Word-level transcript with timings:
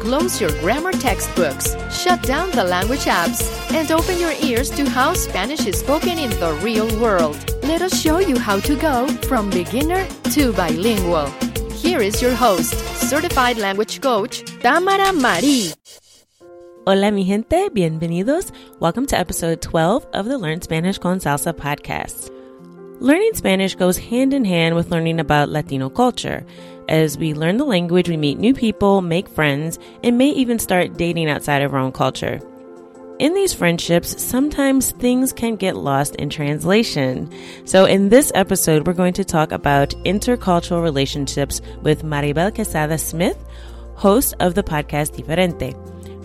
Close 0.00 0.40
your 0.40 0.50
grammar 0.60 0.92
textbooks, 0.92 1.76
shut 1.90 2.22
down 2.22 2.50
the 2.52 2.64
language 2.64 3.04
apps, 3.04 3.42
and 3.72 3.90
open 3.90 4.18
your 4.18 4.32
ears 4.42 4.70
to 4.70 4.88
how 4.88 5.12
Spanish 5.12 5.66
is 5.66 5.80
spoken 5.80 6.18
in 6.18 6.30
the 6.38 6.54
real 6.62 6.86
world. 7.00 7.36
Let 7.64 7.82
us 7.82 8.00
show 8.00 8.18
you 8.18 8.38
how 8.38 8.60
to 8.60 8.76
go 8.76 9.08
from 9.28 9.50
beginner 9.50 10.06
to 10.32 10.52
bilingual. 10.52 11.26
Here 11.72 12.00
is 12.00 12.22
your 12.22 12.34
host, 12.34 12.74
certified 13.10 13.58
language 13.58 14.00
coach, 14.00 14.44
Tamara 14.60 15.12
Marie. 15.12 15.72
Hola, 16.86 17.10
mi 17.10 17.24
gente. 17.24 17.68
Bienvenidos. 17.70 18.50
Welcome 18.80 19.04
to 19.06 19.18
episode 19.18 19.60
12 19.60 20.06
of 20.14 20.26
the 20.26 20.38
Learn 20.38 20.62
Spanish 20.62 20.98
con 20.98 21.18
Salsa 21.18 21.52
podcast. 21.52 22.30
Learning 23.00 23.34
Spanish 23.34 23.74
goes 23.74 23.98
hand 23.98 24.32
in 24.32 24.44
hand 24.44 24.74
with 24.74 24.90
learning 24.90 25.20
about 25.20 25.48
Latino 25.50 25.90
culture. 25.90 26.46
As 26.88 27.18
we 27.18 27.34
learn 27.34 27.58
the 27.58 27.66
language, 27.66 28.08
we 28.08 28.16
meet 28.16 28.38
new 28.38 28.54
people, 28.54 29.02
make 29.02 29.28
friends, 29.28 29.78
and 30.02 30.16
may 30.16 30.30
even 30.30 30.58
start 30.58 30.96
dating 30.96 31.28
outside 31.28 31.60
of 31.60 31.74
our 31.74 31.80
own 31.80 31.92
culture. 31.92 32.40
In 33.18 33.34
these 33.34 33.52
friendships, 33.52 34.22
sometimes 34.22 34.92
things 34.92 35.32
can 35.32 35.56
get 35.56 35.76
lost 35.76 36.14
in 36.16 36.30
translation. 36.30 37.30
So, 37.66 37.84
in 37.84 38.08
this 38.08 38.32
episode, 38.34 38.86
we're 38.86 38.94
going 38.94 39.12
to 39.14 39.24
talk 39.24 39.52
about 39.52 39.90
intercultural 40.04 40.82
relationships 40.82 41.60
with 41.82 42.04
Maribel 42.04 42.54
Quesada 42.54 42.96
Smith, 42.96 43.36
host 43.96 44.34
of 44.40 44.54
the 44.54 44.62
podcast 44.62 45.14
Diferente. 45.14 45.74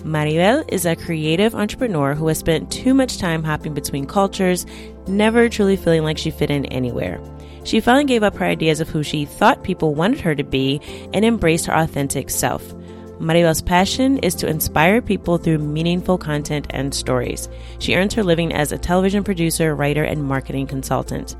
Maribel 0.03 0.63
is 0.71 0.85
a 0.85 0.95
creative 0.95 1.55
entrepreneur 1.55 2.13
who 2.13 2.27
has 2.27 2.37
spent 2.37 2.71
too 2.71 2.93
much 2.93 3.17
time 3.17 3.43
hopping 3.43 3.73
between 3.73 4.05
cultures, 4.05 4.65
never 5.07 5.49
truly 5.49 5.75
feeling 5.75 6.03
like 6.03 6.17
she 6.17 6.29
fit 6.29 6.51
in 6.51 6.65
anywhere. 6.67 7.19
She 7.63 7.79
finally 7.79 8.05
gave 8.05 8.23
up 8.23 8.35
her 8.35 8.45
ideas 8.45 8.81
of 8.81 8.89
who 8.89 9.03
she 9.03 9.25
thought 9.25 9.63
people 9.63 9.95
wanted 9.95 10.19
her 10.21 10.35
to 10.35 10.43
be 10.43 10.81
and 11.13 11.23
embraced 11.23 11.65
her 11.67 11.73
authentic 11.73 12.29
self. 12.29 12.73
Maribel's 13.19 13.61
passion 13.61 14.17
is 14.19 14.35
to 14.35 14.47
inspire 14.47 15.01
people 15.01 15.37
through 15.37 15.59
meaningful 15.59 16.17
content 16.17 16.67
and 16.71 16.93
stories. 16.93 17.47
She 17.79 17.95
earns 17.95 18.13
her 18.15 18.23
living 18.23 18.51
as 18.53 18.71
a 18.71 18.77
television 18.77 19.23
producer, 19.23 19.75
writer, 19.75 20.03
and 20.03 20.23
marketing 20.23 20.67
consultant. 20.67 21.35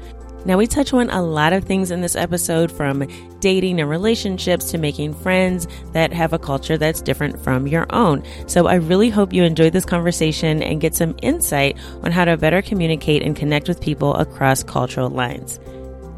Now, 0.46 0.58
we 0.58 0.68
touch 0.68 0.94
on 0.94 1.10
a 1.10 1.22
lot 1.22 1.54
of 1.54 1.64
things 1.64 1.90
in 1.90 2.02
this 2.02 2.18
episode 2.18 2.70
from 2.70 3.08
dating 3.40 3.80
and 3.80 3.90
relationships 3.90 4.72
to 4.72 4.78
making 4.78 5.14
friends 5.14 5.68
that 5.94 6.12
have 6.12 6.34
a 6.34 6.40
culture 6.40 6.78
that's 6.78 7.02
different 7.02 7.42
from 7.42 7.66
your 7.66 7.86
own. 7.92 8.24
So, 8.48 8.68
I 8.68 8.76
really 8.76 9.10
hope 9.10 9.32
you 9.32 9.44
enjoy 9.44 9.70
this 9.70 9.86
conversation 9.86 10.62
and 10.62 10.82
get 10.82 10.96
some 10.96 11.16
insight 11.22 11.78
on 12.04 12.12
how 12.12 12.26
to 12.26 12.36
better 12.36 12.62
communicate 12.62 13.24
and 13.24 13.38
connect 13.38 13.70
with 13.70 13.80
people 13.80 14.16
across 14.16 14.64
cultural 14.64 15.10
lines. 15.10 15.62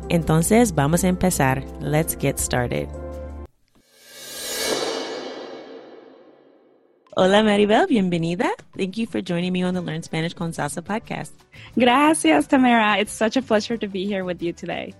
Entonces, 0.09 0.73
vamos 0.73 1.03
a 1.03 1.07
empezar. 1.07 1.63
Let's 1.81 2.15
get 2.17 2.39
started. 2.39 2.87
Hola 7.17 7.43
Maribel, 7.43 7.87
bienvenida. 7.87 8.49
Thank 8.75 8.97
you 8.97 9.07
for 9.07 9.21
joining 9.21 9.53
me 9.53 9.63
on 9.63 9.73
the 9.73 9.79
Learn 9.79 10.03
Spanish 10.03 10.33
con 10.33 10.51
Salsa 10.51 10.81
podcast. 10.81 11.31
Gracias, 11.79 12.47
Tamara. 12.47 12.97
It's 12.97 13.13
such 13.13 13.37
a 13.37 13.41
pleasure 13.41 13.77
to 13.77 13.87
be 13.87 14.05
here 14.05 14.25
with 14.25 14.41
you 14.41 14.51
today. 14.51 14.93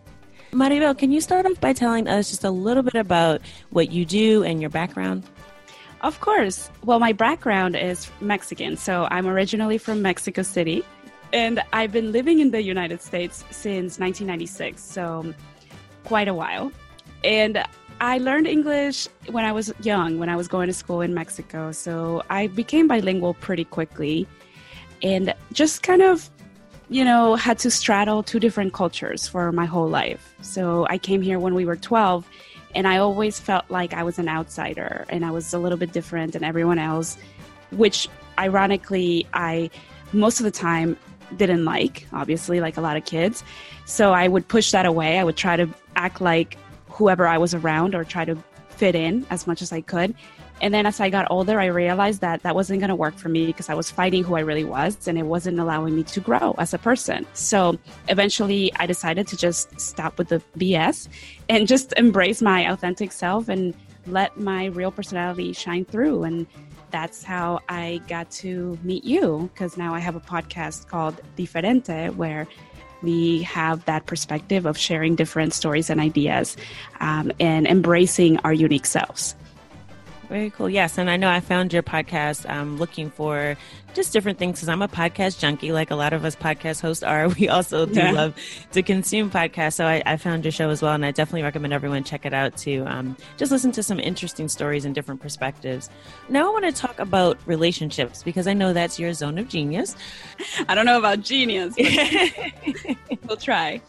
Maribel, 0.54 0.98
can 0.98 1.12
you 1.12 1.20
start 1.20 1.46
off 1.46 1.60
by 1.60 1.74
telling 1.74 2.08
us 2.08 2.30
just 2.30 2.46
a 2.46 2.50
little 2.50 2.84
bit 2.84 2.96
about 2.96 3.42
what 3.72 3.92
you 3.92 4.06
do 4.06 4.46
and 4.46 4.62
your 4.62 4.70
background? 4.70 5.24
Of 6.00 6.22
course. 6.22 6.70
Well, 6.86 7.00
my 7.00 7.12
background 7.12 7.76
is 7.76 8.10
Mexican, 8.22 8.78
so 8.78 9.10
I'm 9.12 9.28
originally 9.28 9.78
from 9.78 10.02
Mexico 10.02 10.42
City, 10.44 10.86
and 11.35 11.62
I've 11.73 11.91
been 11.91 12.13
living 12.13 12.40
in 12.40 12.51
the 12.51 12.62
United 12.62 13.01
States 13.01 13.44
since 13.51 14.00
1996, 14.00 14.81
so 14.81 15.34
quite 16.06 16.29
a 16.29 16.34
while. 16.34 16.72
And 17.25 17.62
I 18.00 18.19
learned 18.19 18.47
English 18.47 19.09
when 19.29 19.44
I 19.44 19.51
was 19.51 19.73
young, 19.81 20.18
when 20.18 20.29
I 20.29 20.38
was 20.38 20.47
going 20.47 20.68
to 20.68 20.73
school 20.73 21.01
in 21.01 21.13
Mexico. 21.13 21.73
So 21.73 22.23
I 22.29 22.47
became 22.47 22.88
bilingual 22.88 23.34
pretty 23.34 23.66
quickly 23.66 24.25
and 25.03 25.35
just 25.51 25.84
kind 25.84 26.01
of, 26.01 26.29
you 26.88 27.03
know, 27.03 27.35
had 27.35 27.59
to 27.59 27.69
straddle 27.69 28.23
two 28.23 28.40
different 28.40 28.72
cultures 28.72 29.28
for 29.28 29.52
my 29.52 29.66
whole 29.66 29.90
life. 29.90 30.35
So 30.40 30.88
I 30.90 30.97
came 30.97 31.22
here 31.22 31.38
when 31.38 31.53
we 31.53 31.66
were 31.66 31.75
12 31.75 32.25
and 32.75 32.88
I 32.88 32.97
always 32.97 33.40
felt 33.40 33.66
like 33.69 33.94
I 33.94 34.03
was 34.03 34.19
an 34.19 34.29
outsider 34.29 35.06
and 35.09 35.25
I 35.25 35.31
was 35.31 35.53
a 35.53 35.59
little 35.59 35.78
bit 35.78 35.91
different 35.91 36.31
than 36.31 36.46
everyone 36.46 36.79
else, 36.79 37.17
which 37.72 38.08
ironically, 38.40 39.28
I 39.34 39.70
most 40.14 40.40
of 40.40 40.46
the 40.46 40.52
time 40.52 40.97
didn't 41.38 41.66
like, 41.66 42.08
obviously, 42.14 42.60
like 42.60 42.78
a 42.78 42.82
lot 42.82 42.98
of 42.98 43.06
kids. 43.06 43.44
So 43.86 44.14
I 44.14 44.28
would 44.28 44.48
push 44.48 44.72
that 44.72 44.86
away. 44.86 45.20
I 45.20 45.24
would 45.24 45.38
try 45.38 45.56
to 45.56 45.68
act 45.96 46.22
like 46.22 46.58
whoever 46.90 47.28
I 47.28 47.38
was 47.38 47.54
around 47.54 47.96
or 47.96 48.04
try 48.04 48.26
to 48.26 48.36
fit 48.70 48.96
in 48.96 49.26
as 49.30 49.48
much 49.48 49.62
as 49.62 49.72
I 49.72 49.82
could. 49.82 50.16
And 50.62 50.74
then 50.74 50.86
as 50.86 51.02
I 51.02 51.10
got 51.10 51.28
older, 51.30 51.60
I 51.60 51.66
realized 51.66 52.22
that 52.22 52.44
that 52.44 52.56
wasn't 52.56 52.80
going 52.80 52.90
to 52.90 52.96
work 52.96 53.16
for 53.16 53.28
me 53.28 53.46
because 53.48 53.70
I 53.70 53.74
was 53.74 53.92
fighting 53.92 54.24
who 54.24 54.36
I 54.36 54.40
really 54.40 54.64
was 54.64 55.08
and 55.08 55.18
it 55.18 55.24
wasn't 55.26 55.60
allowing 55.60 55.96
me 55.96 56.04
to 56.04 56.20
grow 56.22 56.56
as 56.58 56.74
a 56.74 56.78
person. 56.78 57.28
So 57.34 57.78
eventually 58.08 58.72
I 58.78 58.86
decided 58.86 59.28
to 59.28 59.38
just 59.38 59.80
stop 59.80 60.18
with 60.18 60.30
the 60.30 60.42
BS 60.58 61.10
and 61.50 61.68
just 61.68 61.94
embrace 61.98 62.42
my 62.42 62.72
authentic 62.72 63.12
self 63.12 63.50
and 63.50 63.74
let 64.08 64.38
my 64.38 64.66
real 64.66 64.92
personality 64.92 65.52
shine 65.52 65.84
through. 65.84 66.24
And 66.24 66.48
that's 66.91 67.23
how 67.23 67.59
I 67.70 68.02
got 68.08 68.29
to 68.32 68.78
meet 68.84 69.03
you 69.03 69.49
because 69.53 69.78
now 69.78 69.93
I 69.93 69.99
have 69.99 70.16
a 70.16 70.20
podcast 70.20 70.87
called 70.87 71.22
Diferente 71.37 72.16
where 72.16 72.47
we 73.02 73.43
have 73.43 73.85
that 73.85 74.05
perspective 74.05 74.66
of 74.66 74.78
sharing 74.78 75.16
different 75.16 75.53
stories 75.53 75.90
and 75.90 75.99
ideas 75.99 76.58
um, 76.99 77.32
and 77.40 77.67
embracing 77.67 78.37
our 78.40 78.53
unique 78.53 78.85
selves. 78.85 79.35
Very 80.28 80.49
cool. 80.49 80.70
Yes. 80.70 80.97
And 80.97 81.09
I 81.09 81.17
know 81.17 81.29
I 81.29 81.40
found 81.40 81.72
your 81.72 81.84
podcast 81.84 82.49
um, 82.49 82.78
looking 82.78 83.11
for 83.11 83.55
just 83.96 84.14
different 84.14 84.38
things 84.38 84.58
because 84.58 84.70
I'm 84.70 84.82
a 84.82 84.88
podcast 84.88 85.40
junkie, 85.40 85.72
like 85.72 85.90
a 85.90 85.96
lot 85.96 86.14
of 86.14 86.26
us 86.26 86.36
podcast 86.36 86.82
hosts 86.82 87.03
are. 87.03 87.30
We 87.36 87.50
also 87.50 87.86
do 87.86 88.00
yeah. 88.00 88.12
love 88.12 88.36
to 88.72 88.82
consume 88.82 89.30
podcasts. 89.30 89.74
So 89.74 89.86
I, 89.86 90.02
I, 90.06 90.18
found 90.18 90.46
your 90.46 90.52
show 90.52 90.70
as 90.70 90.82
well. 90.82 90.94
And 90.94 91.06
I 91.06 91.12
definitely 91.12 91.44
recommend 91.44 91.74
everyone 91.74 92.03
check 92.03 92.26
it 92.26 92.34
out 92.34 92.56
to 92.58 92.80
um, 92.86 93.18
just 93.38 93.52
listen 93.52 93.72
to 93.74 93.84
some 93.84 94.00
interesting 94.00 94.47
stories 94.47 94.86
and 94.86 94.96
different 94.96 95.22
perspectives. 95.22 95.90
Now 96.30 96.50
I 96.50 96.53
want 96.53 96.66
to 96.66 96.72
talk 96.72 97.00
about 97.00 97.38
relationships 97.46 98.24
because 98.24 98.47
I 98.47 98.53
know 98.53 98.74
that's 98.74 99.00
your 99.00 99.14
zone 99.14 99.38
of 99.38 99.50
genius. 99.50 99.96
I 100.70 100.76
don't 100.76 100.86
know 100.86 100.98
about 100.98 101.22
genius, 101.22 101.76
we'll 103.28 103.38
try. 103.38 103.82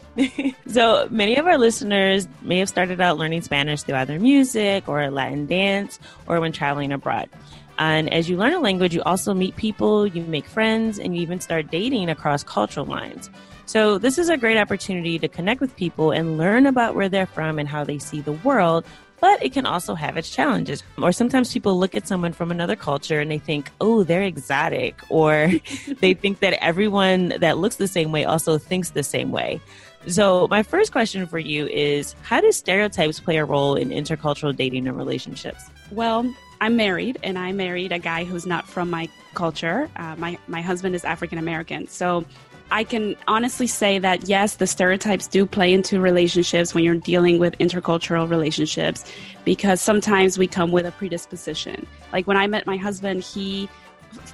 so 0.67 1.07
many 1.09 1.37
of 1.37 1.45
our 1.47 1.57
listeners 1.57 2.27
may 2.41 2.59
have 2.59 2.69
started 2.69 2.99
out 2.99 3.17
learning 3.17 3.41
Spanish 3.41 3.83
through 3.83 3.95
either 3.95 4.19
music 4.19 4.87
or 4.89 5.09
Latin 5.09 5.45
dance 5.45 5.99
or 6.27 6.39
when 6.39 6.51
traveling 6.51 6.91
abroad. 6.91 7.29
And 7.77 8.11
as 8.11 8.29
you 8.29 8.37
learn 8.37 8.53
a 8.53 8.59
language, 8.59 8.93
you 8.93 9.03
also 9.03 9.33
meet 9.33 9.55
people, 9.55 10.07
you 10.07 10.23
make 10.23 10.45
friends, 10.45 10.99
and 10.99 11.15
you 11.15 11.21
even 11.21 11.39
start 11.39 11.69
dating 11.69 12.09
across 12.09 12.43
cultural 12.43 12.85
lines. 12.85 13.29
So, 13.65 13.97
this 13.97 14.17
is 14.17 14.29
a 14.29 14.37
great 14.37 14.57
opportunity 14.57 15.19
to 15.19 15.27
connect 15.27 15.59
with 15.59 15.75
people 15.75 16.11
and 16.11 16.37
learn 16.37 16.65
about 16.65 16.95
where 16.95 17.09
they're 17.09 17.25
from 17.25 17.59
and 17.59 17.67
how 17.67 17.83
they 17.83 17.99
see 17.99 18.21
the 18.21 18.31
world. 18.31 18.85
But 19.19 19.43
it 19.43 19.51
can 19.51 19.65
also 19.65 19.95
have 19.95 20.15
its 20.15 20.29
challenges. 20.29 20.83
Or 21.01 21.11
sometimes 21.11 21.51
people 21.51 21.77
look 21.77 21.95
at 21.95 22.07
someone 22.07 22.33
from 22.33 22.51
another 22.51 22.75
culture 22.75 23.19
and 23.19 23.31
they 23.31 23.39
think, 23.39 23.71
oh, 23.81 24.03
they're 24.03 24.21
exotic. 24.21 25.01
Or 25.09 25.51
they 25.99 26.13
think 26.13 26.39
that 26.39 26.53
everyone 26.63 27.29
that 27.39 27.57
looks 27.57 27.77
the 27.77 27.87
same 27.87 28.11
way 28.11 28.25
also 28.25 28.57
thinks 28.57 28.91
the 28.91 29.03
same 29.03 29.31
way. 29.31 29.59
So, 30.07 30.47
my 30.49 30.63
first 30.63 30.91
question 30.91 31.27
for 31.27 31.39
you 31.39 31.67
is 31.67 32.15
How 32.21 32.39
do 32.39 32.51
stereotypes 32.51 33.19
play 33.19 33.37
a 33.37 33.45
role 33.45 33.75
in 33.75 33.89
intercultural 33.89 34.55
dating 34.55 34.87
and 34.87 34.97
relationships? 34.97 35.63
Well, 35.91 36.33
I'm 36.59 36.75
married, 36.75 37.19
and 37.23 37.37
I 37.37 37.51
married 37.51 37.91
a 37.91 37.99
guy 37.99 38.23
who's 38.23 38.45
not 38.45 38.67
from 38.67 38.89
my 38.89 39.09
culture. 39.33 39.89
Uh, 39.95 40.15
my 40.17 40.37
my 40.47 40.61
husband 40.61 40.95
is 40.95 41.05
African 41.05 41.37
American, 41.37 41.87
so 41.87 42.25
I 42.71 42.83
can 42.83 43.15
honestly 43.27 43.67
say 43.67 43.99
that 43.99 44.27
yes, 44.27 44.55
the 44.55 44.67
stereotypes 44.67 45.27
do 45.27 45.45
play 45.45 45.71
into 45.71 46.01
relationships 46.01 46.73
when 46.73 46.83
you're 46.83 46.95
dealing 46.95 47.39
with 47.39 47.57
intercultural 47.59 48.29
relationships, 48.29 49.05
because 49.45 49.79
sometimes 49.79 50.37
we 50.37 50.47
come 50.47 50.71
with 50.71 50.85
a 50.85 50.91
predisposition. 50.91 51.87
Like 52.11 52.27
when 52.27 52.37
I 52.37 52.47
met 52.47 52.65
my 52.65 52.77
husband, 52.77 53.23
he 53.23 53.69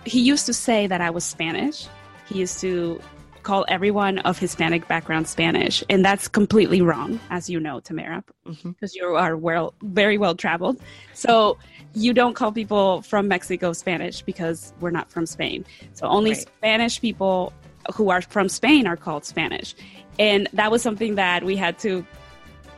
he 0.06 0.22
used 0.22 0.46
to 0.46 0.54
say 0.54 0.88
that 0.88 1.02
I 1.02 1.10
was 1.10 1.24
Spanish. 1.24 1.88
He 2.28 2.40
used 2.40 2.60
to 2.62 3.02
call 3.44 3.66
everyone 3.68 4.19
of 4.19 4.40
Hispanic 4.40 4.88
background 4.88 5.28
Spanish, 5.28 5.84
and 5.90 6.04
that's 6.04 6.28
completely 6.28 6.81
wrong, 6.81 7.19
as 7.30 7.50
you 7.50 7.60
know, 7.60 7.80
Tamara, 7.80 8.24
because 8.45 8.57
mm-hmm. 8.66 8.86
you 8.94 9.16
are 9.16 9.38
well, 9.38 9.74
very 9.84 10.18
well 10.18 10.36
traveled. 10.36 10.80
So 11.13 11.57
you 11.94 12.13
don't 12.13 12.34
call 12.34 12.51
people 12.51 13.01
from 13.04 13.28
Mexico 13.28 13.74
Spanish 13.74 14.22
because 14.22 14.74
we're 14.80 14.92
not 14.92 15.12
from 15.12 15.25
Spain. 15.25 15.66
So 15.94 16.07
only 16.07 16.31
right. 16.31 16.42
Spanish 16.42 17.00
people 17.00 17.54
who 17.94 18.10
are 18.10 18.22
from 18.22 18.50
Spain 18.50 18.88
are 18.88 18.98
called 18.98 19.25
Spanish, 19.25 19.75
and 20.18 20.48
that 20.54 20.72
was 20.72 20.81
something 20.81 21.16
that 21.16 21.44
we 21.44 21.56
had 21.56 21.78
to, 21.80 22.06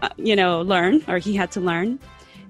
uh, 0.02 0.10
you 0.18 0.36
know, 0.36 0.62
learn, 0.62 1.04
or 1.08 1.20
he 1.20 1.36
had 1.36 1.52
to 1.52 1.62
learn. 1.62 2.00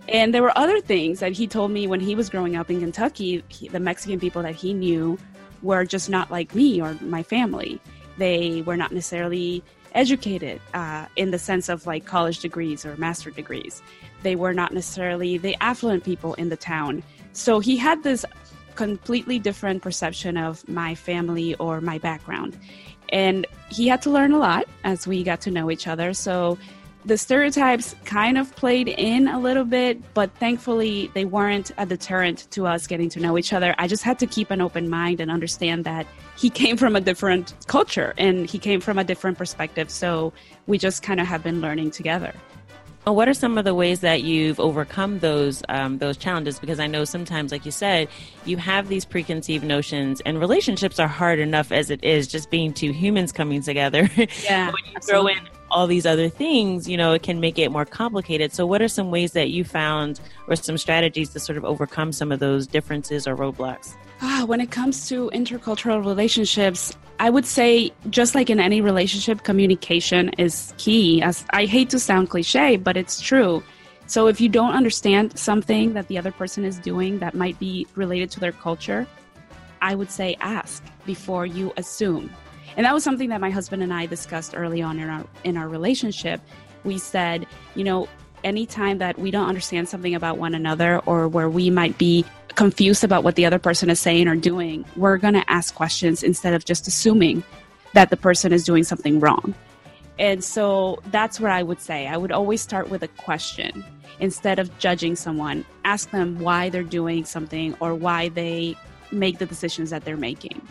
And 0.07 0.33
there 0.33 0.43
were 0.43 0.55
other 0.57 0.79
things 0.81 1.19
that 1.19 1.31
he 1.31 1.47
told 1.47 1.71
me 1.71 1.87
when 1.87 1.99
he 1.99 2.15
was 2.15 2.29
growing 2.29 2.55
up 2.55 2.69
in 2.69 2.79
Kentucky. 2.79 3.43
He, 3.47 3.67
the 3.67 3.79
Mexican 3.79 4.19
people 4.19 4.43
that 4.43 4.53
he 4.53 4.73
knew 4.73 5.17
were 5.63 5.83
just 5.83 6.09
not 6.09 6.29
like 6.29 6.53
me 6.53 6.79
or 6.79 6.95
my 7.01 7.23
family. 7.23 7.81
They 8.17 8.61
were 8.61 8.77
not 8.77 8.91
necessarily 8.91 9.63
educated 9.93 10.61
uh, 10.73 11.05
in 11.15 11.31
the 11.31 11.39
sense 11.39 11.69
of 11.69 11.87
like 11.87 12.05
college 12.05 12.39
degrees 12.39 12.85
or 12.85 12.95
master 12.97 13.31
degrees. 13.31 13.81
They 14.23 14.35
were 14.35 14.53
not 14.53 14.73
necessarily 14.73 15.37
the 15.37 15.55
affluent 15.61 16.03
people 16.03 16.33
in 16.35 16.49
the 16.49 16.57
town. 16.57 17.03
So 17.33 17.59
he 17.59 17.77
had 17.77 18.03
this 18.03 18.25
completely 18.75 19.39
different 19.39 19.81
perception 19.81 20.37
of 20.37 20.67
my 20.67 20.95
family 20.95 21.55
or 21.55 21.81
my 21.81 21.97
background. 21.97 22.57
And 23.09 23.47
he 23.69 23.87
had 23.87 24.01
to 24.03 24.09
learn 24.09 24.31
a 24.33 24.37
lot 24.37 24.65
as 24.83 25.07
we 25.07 25.23
got 25.23 25.41
to 25.41 25.51
know 25.51 25.71
each 25.71 25.87
other. 25.87 26.13
So 26.13 26.57
the 27.05 27.17
stereotypes 27.17 27.95
kind 28.03 28.37
of 28.37 28.53
played 28.55 28.87
in 28.87 29.27
a 29.27 29.39
little 29.39 29.63
bit, 29.63 30.01
but 30.13 30.33
thankfully 30.37 31.11
they 31.13 31.23
weren't 31.23 31.71
a 31.77 31.85
deterrent 31.85 32.47
to 32.51 32.65
us 32.65 32.87
getting 32.87 33.09
to 33.09 33.19
know 33.19 33.37
each 33.37 33.53
other. 33.53 33.75
I 33.77 33.87
just 33.87 34.03
had 34.03 34.17
to 34.19 34.27
keep 34.27 34.49
an 34.49 34.59
open 34.59 34.89
mind 34.89 35.19
and 35.19 35.29
understand 35.29 35.83
that 35.85 36.07
he 36.35 36.49
came 36.49 36.77
from 36.77 36.95
a 36.95 37.01
different 37.01 37.53
culture 37.67 38.13
and 38.17 38.49
he 38.49 38.57
came 38.57 38.81
from 38.81 38.97
a 38.97 39.03
different 39.03 39.37
perspective. 39.37 39.89
So 39.91 40.33
we 40.65 40.77
just 40.77 41.03
kind 41.03 41.19
of 41.19 41.27
have 41.27 41.43
been 41.43 41.61
learning 41.61 41.91
together. 41.91 42.33
What 43.05 43.27
are 43.27 43.35
some 43.35 43.59
of 43.59 43.65
the 43.65 43.75
ways 43.75 43.99
that 43.99 44.23
you've 44.23 44.59
overcome 44.59 45.19
those 45.19 45.61
um, 45.69 45.99
those 45.99 46.17
challenges? 46.17 46.57
Because 46.57 46.79
I 46.79 46.87
know 46.87 47.05
sometimes, 47.05 47.51
like 47.51 47.63
you 47.63 47.71
said, 47.71 48.07
you 48.45 48.57
have 48.57 48.87
these 48.87 49.05
preconceived 49.05 49.63
notions, 49.63 50.21
and 50.25 50.39
relationships 50.39 50.99
are 50.99 51.07
hard 51.07 51.37
enough 51.37 51.71
as 51.71 51.91
it 51.91 52.03
is, 52.03 52.25
just 52.25 52.49
being 52.49 52.73
two 52.73 52.91
humans 52.91 53.31
coming 53.31 53.61
together. 53.61 54.09
Yeah, 54.43 54.71
when 54.71 54.83
you 54.85 54.93
absolutely. 54.95 55.35
throw 55.35 55.43
in 55.43 55.54
all 55.75 55.87
these 55.87 56.05
other 56.05 56.29
things, 56.29 56.87
you 56.87 56.95
know, 56.95 57.11
it 57.11 57.21
can 57.21 57.41
make 57.41 57.59
it 57.59 57.69
more 57.69 57.83
complicated. 57.83 58.53
So, 58.53 58.65
what 58.65 58.81
are 58.81 58.87
some 58.87 59.11
ways 59.11 59.33
that 59.33 59.49
you 59.49 59.65
found, 59.65 60.21
or 60.47 60.55
some 60.55 60.77
strategies 60.77 61.29
to 61.31 61.39
sort 61.39 61.57
of 61.57 61.65
overcome 61.65 62.13
some 62.13 62.31
of 62.31 62.39
those 62.39 62.65
differences 62.65 63.27
or 63.27 63.35
roadblocks? 63.35 63.93
Ah, 64.21 64.45
when 64.47 64.61
it 64.61 64.71
comes 64.71 65.09
to 65.09 65.29
intercultural 65.33 66.03
relationships, 66.03 66.93
I 67.19 67.29
would 67.29 67.45
say, 67.45 67.91
just 68.09 68.35
like 68.35 68.49
in 68.49 68.61
any 68.61 68.79
relationship, 68.79 69.43
communication 69.43 70.29
is 70.37 70.73
key. 70.77 71.21
As 71.21 71.43
I 71.49 71.65
hate 71.65 71.89
to 71.89 71.99
sound 71.99 72.29
cliche, 72.29 72.77
but 72.77 72.95
it's 72.95 73.19
true. 73.19 73.61
So, 74.07 74.27
if 74.27 74.39
you 74.39 74.47
don't 74.47 74.73
understand 74.73 75.37
something 75.37 75.93
that 75.93 76.07
the 76.07 76.17
other 76.17 76.31
person 76.31 76.63
is 76.63 76.79
doing 76.79 77.19
that 77.19 77.35
might 77.35 77.59
be 77.59 77.85
related 77.95 78.31
to 78.31 78.39
their 78.39 78.53
culture, 78.53 79.05
I 79.81 79.93
would 79.93 80.09
say 80.09 80.37
ask 80.39 80.81
before 81.05 81.45
you 81.45 81.73
assume 81.75 82.33
and 82.77 82.85
that 82.85 82.93
was 82.93 83.03
something 83.03 83.29
that 83.29 83.41
my 83.41 83.49
husband 83.49 83.83
and 83.83 83.93
I 83.93 84.05
discussed 84.05 84.53
early 84.55 84.81
on 84.81 84.99
in 84.99 85.09
our 85.09 85.25
in 85.43 85.57
our 85.57 85.67
relationship. 85.67 86.41
We 86.83 86.97
said, 86.97 87.47
you 87.73 87.83
know, 87.83 88.07
anytime 88.43 88.99
that 88.99 89.17
we 89.17 89.31
don't 89.31 89.47
understand 89.47 89.89
something 89.89 90.13
about 90.13 90.37
one 90.37 90.53
another 90.53 90.99
or 90.99 91.27
where 91.27 91.49
we 91.49 91.69
might 91.69 91.97
be 91.97 92.25
confused 92.55 93.03
about 93.03 93.23
what 93.23 93.35
the 93.35 93.45
other 93.45 93.59
person 93.59 93.89
is 93.89 93.99
saying 93.99 94.27
or 94.27 94.35
doing, 94.35 94.85
we're 94.95 95.17
going 95.17 95.33
to 95.33 95.49
ask 95.49 95.73
questions 95.75 96.23
instead 96.23 96.53
of 96.53 96.63
just 96.63 96.87
assuming 96.87 97.43
that 97.93 98.09
the 98.09 98.17
person 98.17 98.53
is 98.53 98.63
doing 98.63 98.83
something 98.83 99.19
wrong. 99.19 99.53
And 100.17 100.43
so 100.43 101.01
that's 101.07 101.39
what 101.39 101.51
I 101.51 101.63
would 101.63 101.81
say. 101.81 102.07
I 102.07 102.17
would 102.17 102.31
always 102.31 102.61
start 102.61 102.89
with 102.89 103.03
a 103.03 103.07
question 103.07 103.83
instead 104.19 104.59
of 104.59 104.77
judging 104.79 105.15
someone. 105.15 105.65
Ask 105.83 106.11
them 106.11 106.39
why 106.39 106.69
they're 106.69 106.83
doing 106.83 107.25
something 107.25 107.75
or 107.79 107.93
why 107.93 108.29
they 108.29 108.77
make 109.11 109.39
the 109.39 109.45
decisions 109.45 109.89
that 109.89 110.05
they're 110.05 110.15
making. 110.15 110.61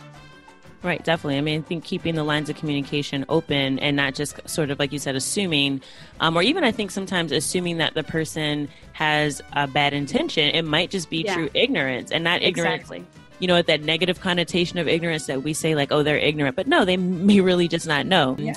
Right, 0.85 1.03
definitely. 1.03 1.39
I 1.39 1.41
mean, 1.41 1.61
I 1.61 1.63
think 1.63 1.83
keeping 1.83 2.13
the 2.13 2.23
lines 2.23 2.47
of 2.47 2.57
communication 2.57 3.25
open 3.27 3.79
and 3.79 3.97
not 3.97 4.13
just 4.13 4.47
sort 4.47 4.69
of 4.69 4.77
like 4.77 4.93
you 4.93 4.99
said, 4.99 5.15
assuming, 5.15 5.81
um, 6.19 6.37
or 6.37 6.43
even 6.43 6.63
I 6.63 6.71
think 6.71 6.91
sometimes 6.91 7.31
assuming 7.31 7.77
that 7.77 7.95
the 7.95 8.03
person 8.03 8.69
has 8.93 9.41
a 9.53 9.65
bad 9.65 9.95
intention. 9.95 10.51
It 10.51 10.61
might 10.61 10.91
just 10.91 11.09
be 11.09 11.23
yeah. 11.23 11.33
true 11.33 11.49
ignorance 11.55 12.11
and 12.11 12.23
not 12.23 12.43
ignorance. 12.43 12.81
Exactly. 12.81 13.03
You 13.39 13.47
know, 13.47 13.63
that 13.63 13.81
negative 13.81 14.21
connotation 14.21 14.77
of 14.77 14.87
ignorance 14.87 15.25
that 15.25 15.41
we 15.41 15.53
say, 15.53 15.73
like, 15.73 15.91
oh, 15.91 16.03
they're 16.03 16.19
ignorant, 16.19 16.55
but 16.55 16.67
no, 16.67 16.85
they 16.85 16.97
may 16.97 17.41
really 17.41 17.67
just 17.67 17.87
not 17.87 18.05
know. 18.05 18.35
Yeah 18.37 18.53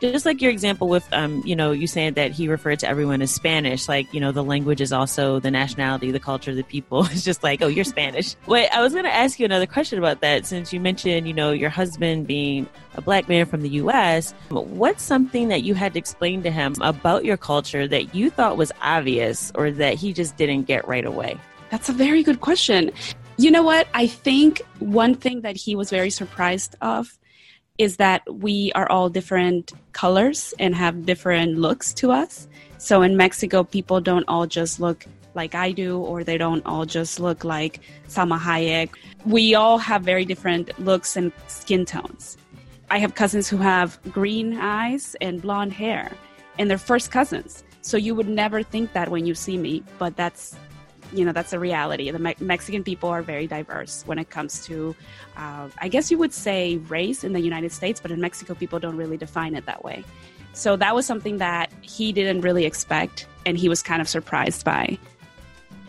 just 0.00 0.26
like 0.26 0.40
your 0.40 0.50
example 0.50 0.88
with 0.88 1.06
um, 1.12 1.42
you 1.44 1.56
know 1.56 1.72
you 1.72 1.86
saying 1.86 2.14
that 2.14 2.30
he 2.30 2.48
referred 2.48 2.78
to 2.80 2.88
everyone 2.88 3.22
as 3.22 3.34
spanish 3.34 3.88
like 3.88 4.12
you 4.12 4.20
know 4.20 4.32
the 4.32 4.44
language 4.44 4.80
is 4.80 4.92
also 4.92 5.40
the 5.40 5.50
nationality 5.50 6.10
the 6.10 6.20
culture 6.20 6.54
the 6.54 6.62
people. 6.62 7.04
It's 7.18 7.24
just 7.24 7.42
like 7.42 7.62
oh 7.62 7.66
you're 7.66 7.84
spanish. 7.84 8.36
Wait 8.46 8.68
i 8.68 8.80
was 8.80 8.92
going 8.92 9.04
to 9.04 9.14
ask 9.14 9.38
you 9.38 9.44
another 9.44 9.66
question 9.66 9.98
about 9.98 10.20
that 10.20 10.46
since 10.46 10.72
you 10.72 10.80
mentioned 10.80 11.26
you 11.26 11.34
know 11.34 11.52
your 11.52 11.70
husband 11.70 12.26
being 12.26 12.68
a 12.94 13.00
black 13.00 13.28
man 13.28 13.46
from 13.46 13.62
the 13.62 13.68
us 13.68 14.32
what's 14.50 15.02
something 15.02 15.48
that 15.48 15.62
you 15.62 15.74
had 15.74 15.92
to 15.94 15.98
explain 15.98 16.42
to 16.42 16.50
him 16.50 16.74
about 16.80 17.24
your 17.24 17.36
culture 17.36 17.86
that 17.88 18.14
you 18.14 18.30
thought 18.30 18.56
was 18.56 18.72
obvious 18.82 19.52
or 19.54 19.70
that 19.70 19.94
he 19.94 20.12
just 20.12 20.36
didn't 20.36 20.62
get 20.62 20.86
right 20.86 21.04
away? 21.04 21.38
That's 21.70 21.88
a 21.88 21.92
very 21.92 22.22
good 22.22 22.40
question. 22.40 22.90
You 23.36 23.50
know 23.50 23.62
what? 23.62 23.88
I 23.94 24.06
think 24.06 24.62
one 24.78 25.14
thing 25.14 25.42
that 25.42 25.56
he 25.56 25.76
was 25.76 25.90
very 25.90 26.10
surprised 26.10 26.74
of 26.80 27.18
is 27.78 27.96
that 27.96 28.22
we 28.32 28.72
are 28.74 28.90
all 28.90 29.08
different 29.08 29.72
colors 29.92 30.52
and 30.58 30.74
have 30.74 31.06
different 31.06 31.58
looks 31.58 31.94
to 31.94 32.10
us. 32.10 32.48
So 32.78 33.02
in 33.02 33.16
Mexico, 33.16 33.64
people 33.64 34.00
don't 34.00 34.24
all 34.28 34.46
just 34.46 34.80
look 34.80 35.06
like 35.34 35.54
I 35.54 35.72
do, 35.72 35.98
or 35.98 36.24
they 36.24 36.36
don't 36.36 36.64
all 36.66 36.84
just 36.84 37.20
look 37.20 37.44
like 37.44 37.80
Salma 38.08 38.38
Hayek. 38.38 38.90
We 39.24 39.54
all 39.54 39.78
have 39.78 40.02
very 40.02 40.24
different 40.24 40.76
looks 40.80 41.16
and 41.16 41.32
skin 41.46 41.84
tones. 41.84 42.36
I 42.90 42.98
have 42.98 43.14
cousins 43.14 43.48
who 43.48 43.58
have 43.58 43.98
green 44.10 44.58
eyes 44.58 45.14
and 45.20 45.40
blonde 45.40 45.72
hair, 45.72 46.10
and 46.58 46.68
they're 46.68 46.78
first 46.78 47.10
cousins. 47.10 47.62
So 47.82 47.96
you 47.96 48.14
would 48.14 48.28
never 48.28 48.62
think 48.62 48.92
that 48.94 49.10
when 49.10 49.26
you 49.26 49.34
see 49.34 49.58
me, 49.58 49.84
but 49.98 50.16
that's 50.16 50.56
you 51.12 51.24
know 51.24 51.32
that's 51.32 51.52
a 51.52 51.58
reality. 51.58 52.10
The 52.10 52.18
Me- 52.18 52.34
Mexican 52.40 52.84
people 52.84 53.08
are 53.08 53.22
very 53.22 53.46
diverse 53.46 54.02
when 54.06 54.18
it 54.18 54.30
comes 54.30 54.64
to, 54.66 54.94
uh, 55.36 55.68
I 55.78 55.88
guess 55.88 56.10
you 56.10 56.18
would 56.18 56.32
say 56.32 56.76
race 56.88 57.24
in 57.24 57.32
the 57.32 57.40
United 57.40 57.72
States, 57.72 58.00
but 58.00 58.10
in 58.10 58.20
Mexico, 58.20 58.54
people 58.54 58.78
don't 58.78 58.96
really 58.96 59.16
define 59.16 59.54
it 59.54 59.66
that 59.66 59.84
way. 59.84 60.04
So 60.52 60.76
that 60.76 60.94
was 60.94 61.06
something 61.06 61.38
that 61.38 61.70
he 61.82 62.12
didn't 62.12 62.40
really 62.40 62.64
expect, 62.64 63.26
and 63.46 63.56
he 63.56 63.68
was 63.68 63.82
kind 63.82 64.00
of 64.00 64.08
surprised 64.08 64.64
by. 64.64 64.98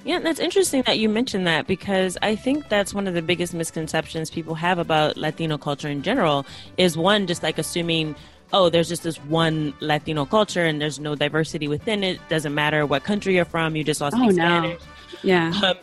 Yeah, 0.06 0.20
that's 0.20 0.40
interesting 0.40 0.84
that 0.84 0.98
you 0.98 1.10
mentioned 1.10 1.46
that 1.48 1.68
because 1.68 2.18
I 2.22 2.36
think 2.36 2.70
that's 2.70 2.94
one 2.94 3.08
of 3.08 3.14
the 3.14 3.22
biggest 3.22 3.54
misconceptions 3.54 4.30
people 4.30 4.56
have 4.56 4.80
about 4.80 5.18
Latino 5.18 5.58
culture 5.58 5.90
in 5.90 6.02
general 6.04 6.46
is 6.78 6.98
one, 6.98 7.28
just 7.28 7.44
like 7.44 7.58
assuming, 7.58 8.16
oh, 8.54 8.70
there's 8.70 8.88
just 8.88 9.04
this 9.04 9.18
one 9.18 9.74
Latino 9.82 10.26
culture 10.26 10.64
and 10.64 10.82
there's 10.82 11.00
no 11.00 11.16
diversity 11.16 11.68
within 11.68 12.04
it. 12.04 12.20
Doesn't 12.30 12.56
matter 12.56 12.86
what 12.86 13.04
country 13.04 13.36
you're 13.36 13.46
from, 13.46 13.76
you 13.76 13.84
just 13.84 14.02
all 14.02 14.10
speak 14.10 14.22
Oh, 14.22 14.26
no. 14.28 14.32
Spanish. 14.34 14.82
Yeah. 15.24 15.54
Um, 15.64 15.78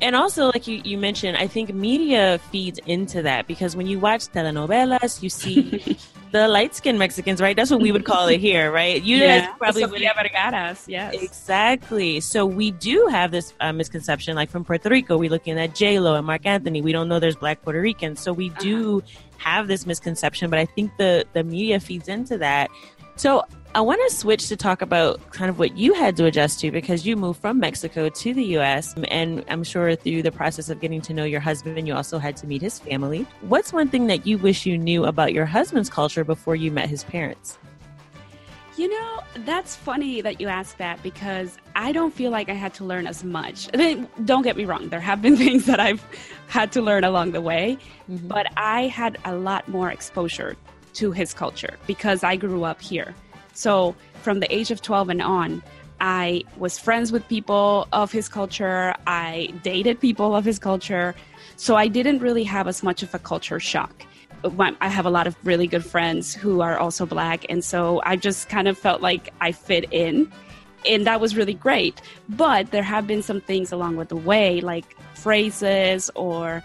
and 0.00 0.14
also, 0.14 0.46
like 0.46 0.66
you, 0.66 0.82
you 0.84 0.98
mentioned, 0.98 1.38
I 1.38 1.46
think 1.46 1.72
media 1.72 2.38
feeds 2.50 2.78
into 2.86 3.22
that 3.22 3.46
because 3.46 3.74
when 3.74 3.86
you 3.86 3.98
watch 3.98 4.26
telenovelas, 4.28 5.22
you 5.22 5.30
see 5.30 5.96
the 6.32 6.48
light 6.48 6.74
skinned 6.74 6.98
Mexicans, 6.98 7.40
right? 7.40 7.56
That's 7.56 7.70
what 7.70 7.80
we 7.80 7.92
would 7.92 8.04
call 8.04 8.28
it 8.28 8.38
here, 8.38 8.70
right? 8.70 9.02
You 9.02 9.20
guys 9.20 9.48
probably 9.56 9.84
Vergara's, 9.84 10.84
yes. 10.86 11.14
Exactly. 11.14 12.20
So 12.20 12.44
we 12.44 12.72
do 12.72 13.06
have 13.10 13.30
this 13.30 13.54
uh, 13.60 13.72
misconception, 13.72 14.36
like 14.36 14.50
from 14.50 14.64
Puerto 14.66 14.90
Rico, 14.90 15.16
we're 15.16 15.30
looking 15.30 15.58
at 15.58 15.74
J 15.74 15.98
Lo 15.98 16.14
and 16.14 16.26
Marc 16.26 16.44
Anthony. 16.44 16.82
We 16.82 16.92
don't 16.92 17.08
know 17.08 17.18
there's 17.18 17.36
Black 17.36 17.62
Puerto 17.62 17.80
Ricans, 17.80 18.20
so 18.20 18.34
we 18.34 18.50
do 18.50 19.02
have 19.38 19.66
this 19.66 19.86
misconception. 19.86 20.50
But 20.50 20.58
I 20.58 20.66
think 20.66 20.94
the 20.98 21.24
the 21.32 21.42
media 21.42 21.80
feeds 21.80 22.08
into 22.08 22.36
that. 22.36 22.70
So 23.16 23.44
I 23.76 23.80
want 23.82 24.00
to 24.08 24.16
switch 24.16 24.48
to 24.48 24.56
talk 24.56 24.80
about 24.80 25.20
kind 25.32 25.50
of 25.50 25.58
what 25.58 25.76
you 25.76 25.92
had 25.92 26.16
to 26.16 26.24
adjust 26.24 26.60
to 26.60 26.70
because 26.70 27.04
you 27.04 27.14
moved 27.14 27.42
from 27.42 27.60
Mexico 27.60 28.08
to 28.08 28.32
the 28.32 28.42
U.S. 28.56 28.94
and 29.08 29.44
I'm 29.50 29.62
sure 29.62 29.94
through 29.94 30.22
the 30.22 30.32
process 30.32 30.70
of 30.70 30.80
getting 30.80 31.02
to 31.02 31.12
know 31.12 31.24
your 31.24 31.40
husband, 31.40 31.86
you 31.86 31.94
also 31.94 32.16
had 32.16 32.38
to 32.38 32.46
meet 32.46 32.62
his 32.62 32.78
family. 32.78 33.26
What's 33.42 33.74
one 33.74 33.90
thing 33.90 34.06
that 34.06 34.26
you 34.26 34.38
wish 34.38 34.64
you 34.64 34.78
knew 34.78 35.04
about 35.04 35.34
your 35.34 35.44
husband's 35.44 35.90
culture 35.90 36.24
before 36.24 36.56
you 36.56 36.70
met 36.70 36.88
his 36.88 37.04
parents? 37.04 37.58
You 38.78 38.88
know, 38.88 39.20
that's 39.40 39.76
funny 39.76 40.22
that 40.22 40.40
you 40.40 40.48
ask 40.48 40.78
that 40.78 41.02
because 41.02 41.58
I 41.74 41.92
don't 41.92 42.14
feel 42.14 42.30
like 42.30 42.48
I 42.48 42.54
had 42.54 42.72
to 42.74 42.84
learn 42.84 43.06
as 43.06 43.24
much. 43.24 43.68
Don't 44.24 44.42
get 44.42 44.56
me 44.56 44.64
wrong, 44.64 44.88
there 44.88 45.00
have 45.00 45.20
been 45.20 45.36
things 45.46 45.66
that 45.66 45.80
I've 45.80 46.02
had 46.46 46.72
to 46.72 46.80
learn 46.80 47.04
along 47.04 47.32
the 47.32 47.42
way, 47.42 47.76
mm-hmm. 48.10 48.26
but 48.26 48.46
I 48.56 48.86
had 48.86 49.18
a 49.26 49.36
lot 49.36 49.68
more 49.68 49.90
exposure 49.90 50.56
to 50.94 51.12
his 51.12 51.34
culture 51.34 51.76
because 51.86 52.24
I 52.24 52.36
grew 52.36 52.64
up 52.64 52.80
here. 52.80 53.14
So 53.56 53.96
from 54.22 54.40
the 54.40 54.54
age 54.54 54.70
of 54.70 54.82
12 54.82 55.08
and 55.08 55.22
on, 55.22 55.62
I 56.00 56.44
was 56.58 56.78
friends 56.78 57.10
with 57.10 57.26
people 57.28 57.88
of 57.92 58.12
his 58.12 58.28
culture, 58.28 58.94
I 59.06 59.52
dated 59.62 59.98
people 60.00 60.36
of 60.36 60.44
his 60.44 60.58
culture. 60.58 61.14
So 61.56 61.74
I 61.74 61.88
didn't 61.88 62.18
really 62.18 62.44
have 62.44 62.68
as 62.68 62.82
much 62.82 63.02
of 63.02 63.14
a 63.14 63.18
culture 63.18 63.58
shock 63.58 64.06
I 64.80 64.88
have 64.88 65.06
a 65.06 65.10
lot 65.10 65.26
of 65.26 65.36
really 65.44 65.66
good 65.66 65.84
friends 65.84 66.34
who 66.34 66.60
are 66.60 66.78
also 66.78 67.06
black, 67.06 67.46
and 67.48 67.64
so 67.64 68.00
I 68.04 68.16
just 68.16 68.48
kind 68.48 68.68
of 68.68 68.78
felt 68.78 69.00
like 69.00 69.32
I 69.40 69.52
fit 69.52 69.86
in, 69.90 70.30
and 70.88 71.06
that 71.06 71.20
was 71.20 71.36
really 71.36 71.54
great. 71.54 72.00
But 72.28 72.70
there 72.70 72.82
have 72.82 73.06
been 73.06 73.22
some 73.22 73.40
things 73.40 73.72
along 73.72 73.96
with 73.96 74.08
the 74.08 74.16
way, 74.16 74.60
like 74.60 74.96
phrases 75.14 76.10
or 76.14 76.62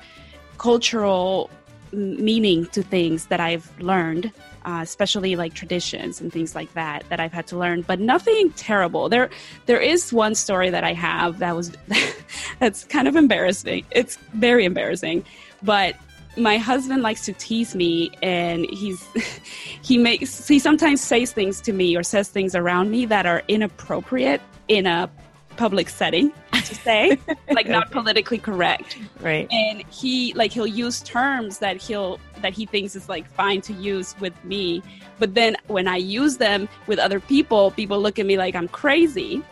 cultural 0.57 1.49
meaning 1.91 2.67
to 2.67 2.83
things 2.83 3.27
that 3.27 3.39
I've 3.39 3.71
learned, 3.81 4.31
uh, 4.65 4.79
especially 4.81 5.35
like 5.35 5.53
traditions 5.53 6.21
and 6.21 6.31
things 6.31 6.55
like 6.55 6.73
that 6.73 7.03
that 7.09 7.19
I've 7.19 7.33
had 7.33 7.47
to 7.47 7.57
learn. 7.57 7.81
But 7.81 7.99
nothing 7.99 8.51
terrible. 8.51 9.09
There, 9.09 9.29
there 9.65 9.79
is 9.79 10.13
one 10.13 10.35
story 10.35 10.69
that 10.69 10.83
I 10.83 10.93
have 10.93 11.39
that 11.39 11.55
was 11.55 11.71
that's 12.59 12.83
kind 12.85 13.07
of 13.07 13.15
embarrassing. 13.15 13.85
It's 13.91 14.17
very 14.33 14.65
embarrassing, 14.65 15.25
but 15.63 15.95
my 16.37 16.57
husband 16.57 17.01
likes 17.01 17.25
to 17.25 17.33
tease 17.33 17.75
me 17.75 18.09
and 18.21 18.65
he's 18.69 19.05
he 19.81 19.97
makes 19.97 20.47
he 20.47 20.59
sometimes 20.59 21.01
says 21.01 21.33
things 21.33 21.59
to 21.61 21.73
me 21.73 21.95
or 21.95 22.03
says 22.03 22.29
things 22.29 22.55
around 22.55 22.89
me 22.89 23.05
that 23.05 23.25
are 23.25 23.43
inappropriate 23.47 24.41
in 24.67 24.85
a 24.85 25.09
public 25.61 25.89
setting 25.89 26.31
to 26.53 26.73
say 26.87 27.01
like 27.57 27.67
not 27.67 27.91
politically 27.91 28.39
correct 28.39 28.97
Right. 29.19 29.47
and 29.51 29.83
he 29.91 30.33
like 30.33 30.51
he'll 30.51 30.65
use 30.83 30.97
terms 31.01 31.59
that 31.59 31.75
he'll 31.85 32.19
that 32.41 32.53
he 32.53 32.65
thinks 32.65 32.95
is 32.95 33.07
like 33.07 33.25
fine 33.29 33.61
to 33.69 33.73
use 33.73 34.15
with 34.19 34.33
me 34.43 34.81
but 35.19 35.35
then 35.35 35.55
when 35.67 35.87
i 35.87 35.97
use 35.97 36.37
them 36.37 36.67
with 36.87 36.97
other 36.97 37.19
people 37.19 37.69
people 37.71 37.99
look 38.01 38.17
at 38.17 38.25
me 38.25 38.37
like 38.37 38.55
i'm 38.55 38.67
crazy 38.67 39.43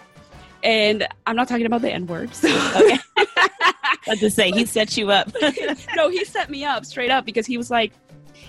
and 0.63 1.08
i'm 1.28 1.36
not 1.36 1.48
talking 1.48 1.68
about 1.68 1.82
the 1.82 1.92
n 1.92 2.08
word 2.08 2.34
so 2.34 2.48
Okay. 2.80 2.98
Say? 4.30 4.50
He 4.51 4.66
set 4.66 4.98
you 4.98 5.12
up. 5.12 5.28
no, 5.96 6.10
he 6.10 6.25
set 6.25 6.50
me 6.50 6.66
up 6.66 6.84
straight 6.84 7.12
up 7.12 7.25
because 7.25 7.46
he 7.46 7.58
was 7.58 7.70
like, 7.70 7.92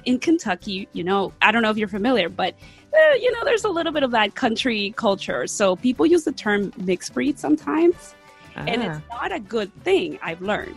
in 0.06 0.18
Kentucky, 0.18 0.88
you 0.94 1.04
know, 1.04 1.34
I 1.42 1.52
don't 1.52 1.60
know 1.60 1.68
if 1.70 1.76
you're 1.76 1.88
familiar, 1.88 2.30
but 2.30 2.54
eh, 2.92 3.14
you 3.20 3.30
know, 3.32 3.44
there's 3.44 3.64
a 3.64 3.68
little 3.68 3.92
bit 3.92 4.02
of 4.02 4.10
that 4.12 4.34
country 4.34 4.92
culture. 4.96 5.46
So 5.46 5.76
people 5.76 6.06
use 6.06 6.24
the 6.24 6.32
term 6.32 6.72
mixed 6.78 7.14
breed 7.14 7.38
sometimes, 7.38 8.14
and 8.56 8.82
Ah. 8.82 8.96
it's 8.96 9.08
not 9.10 9.32
a 9.32 9.40
good 9.40 9.72
thing. 9.84 10.18
I've 10.22 10.40
learned 10.42 10.76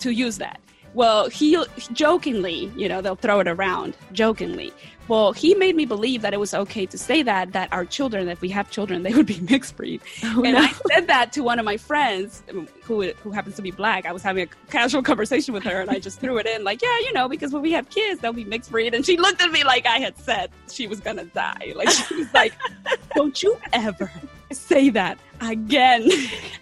to 0.00 0.10
use 0.10 0.38
that. 0.38 0.60
Well, 0.94 1.28
he 1.28 1.56
jokingly, 1.92 2.72
you 2.76 2.88
know, 2.88 3.00
they'll 3.00 3.16
throw 3.16 3.40
it 3.40 3.48
around 3.48 3.96
jokingly. 4.12 4.72
Well, 5.06 5.32
he 5.32 5.54
made 5.54 5.74
me 5.74 5.86
believe 5.86 6.22
that 6.22 6.32
it 6.32 6.38
was 6.38 6.54
okay 6.54 6.86
to 6.86 6.96
say 6.96 7.22
that 7.22 7.52
that 7.52 7.72
our 7.72 7.84
children, 7.84 8.28
if 8.28 8.40
we 8.40 8.48
have 8.50 8.70
children, 8.70 9.02
they 9.02 9.12
would 9.12 9.26
be 9.26 9.40
mixed 9.50 9.76
breed. 9.76 10.00
Oh, 10.22 10.42
and 10.44 10.54
no. 10.54 10.60
I 10.60 10.72
said 10.92 11.08
that 11.08 11.32
to 11.32 11.42
one 11.42 11.58
of 11.58 11.64
my 11.64 11.76
friends 11.76 12.42
um, 12.50 12.68
who 12.82 13.02
who 13.22 13.32
happens 13.32 13.56
to 13.56 13.62
be 13.62 13.72
black. 13.72 14.06
I 14.06 14.12
was 14.12 14.22
having 14.22 14.44
a 14.44 14.70
casual 14.70 15.02
conversation 15.02 15.52
with 15.52 15.64
her, 15.64 15.80
and 15.80 15.90
I 15.90 15.98
just 15.98 16.20
threw 16.20 16.38
it 16.38 16.46
in 16.46 16.62
like, 16.62 16.80
yeah, 16.80 16.98
you 17.00 17.12
know, 17.12 17.28
because 17.28 17.52
when 17.52 17.62
we 17.62 17.72
have 17.72 17.90
kids, 17.90 18.20
they'll 18.20 18.32
be 18.32 18.44
mixed 18.44 18.70
breed. 18.70 18.94
And 18.94 19.04
she 19.04 19.16
looked 19.16 19.42
at 19.42 19.50
me 19.50 19.64
like 19.64 19.86
I 19.86 19.98
had 19.98 20.16
said 20.16 20.50
she 20.70 20.86
was 20.86 21.00
gonna 21.00 21.24
die. 21.24 21.72
Like 21.74 21.90
she 21.90 22.14
was 22.14 22.32
like, 22.32 22.54
"Don't 23.16 23.42
you 23.42 23.58
ever 23.72 24.10
say 24.52 24.90
that 24.90 25.18
again?" 25.40 26.02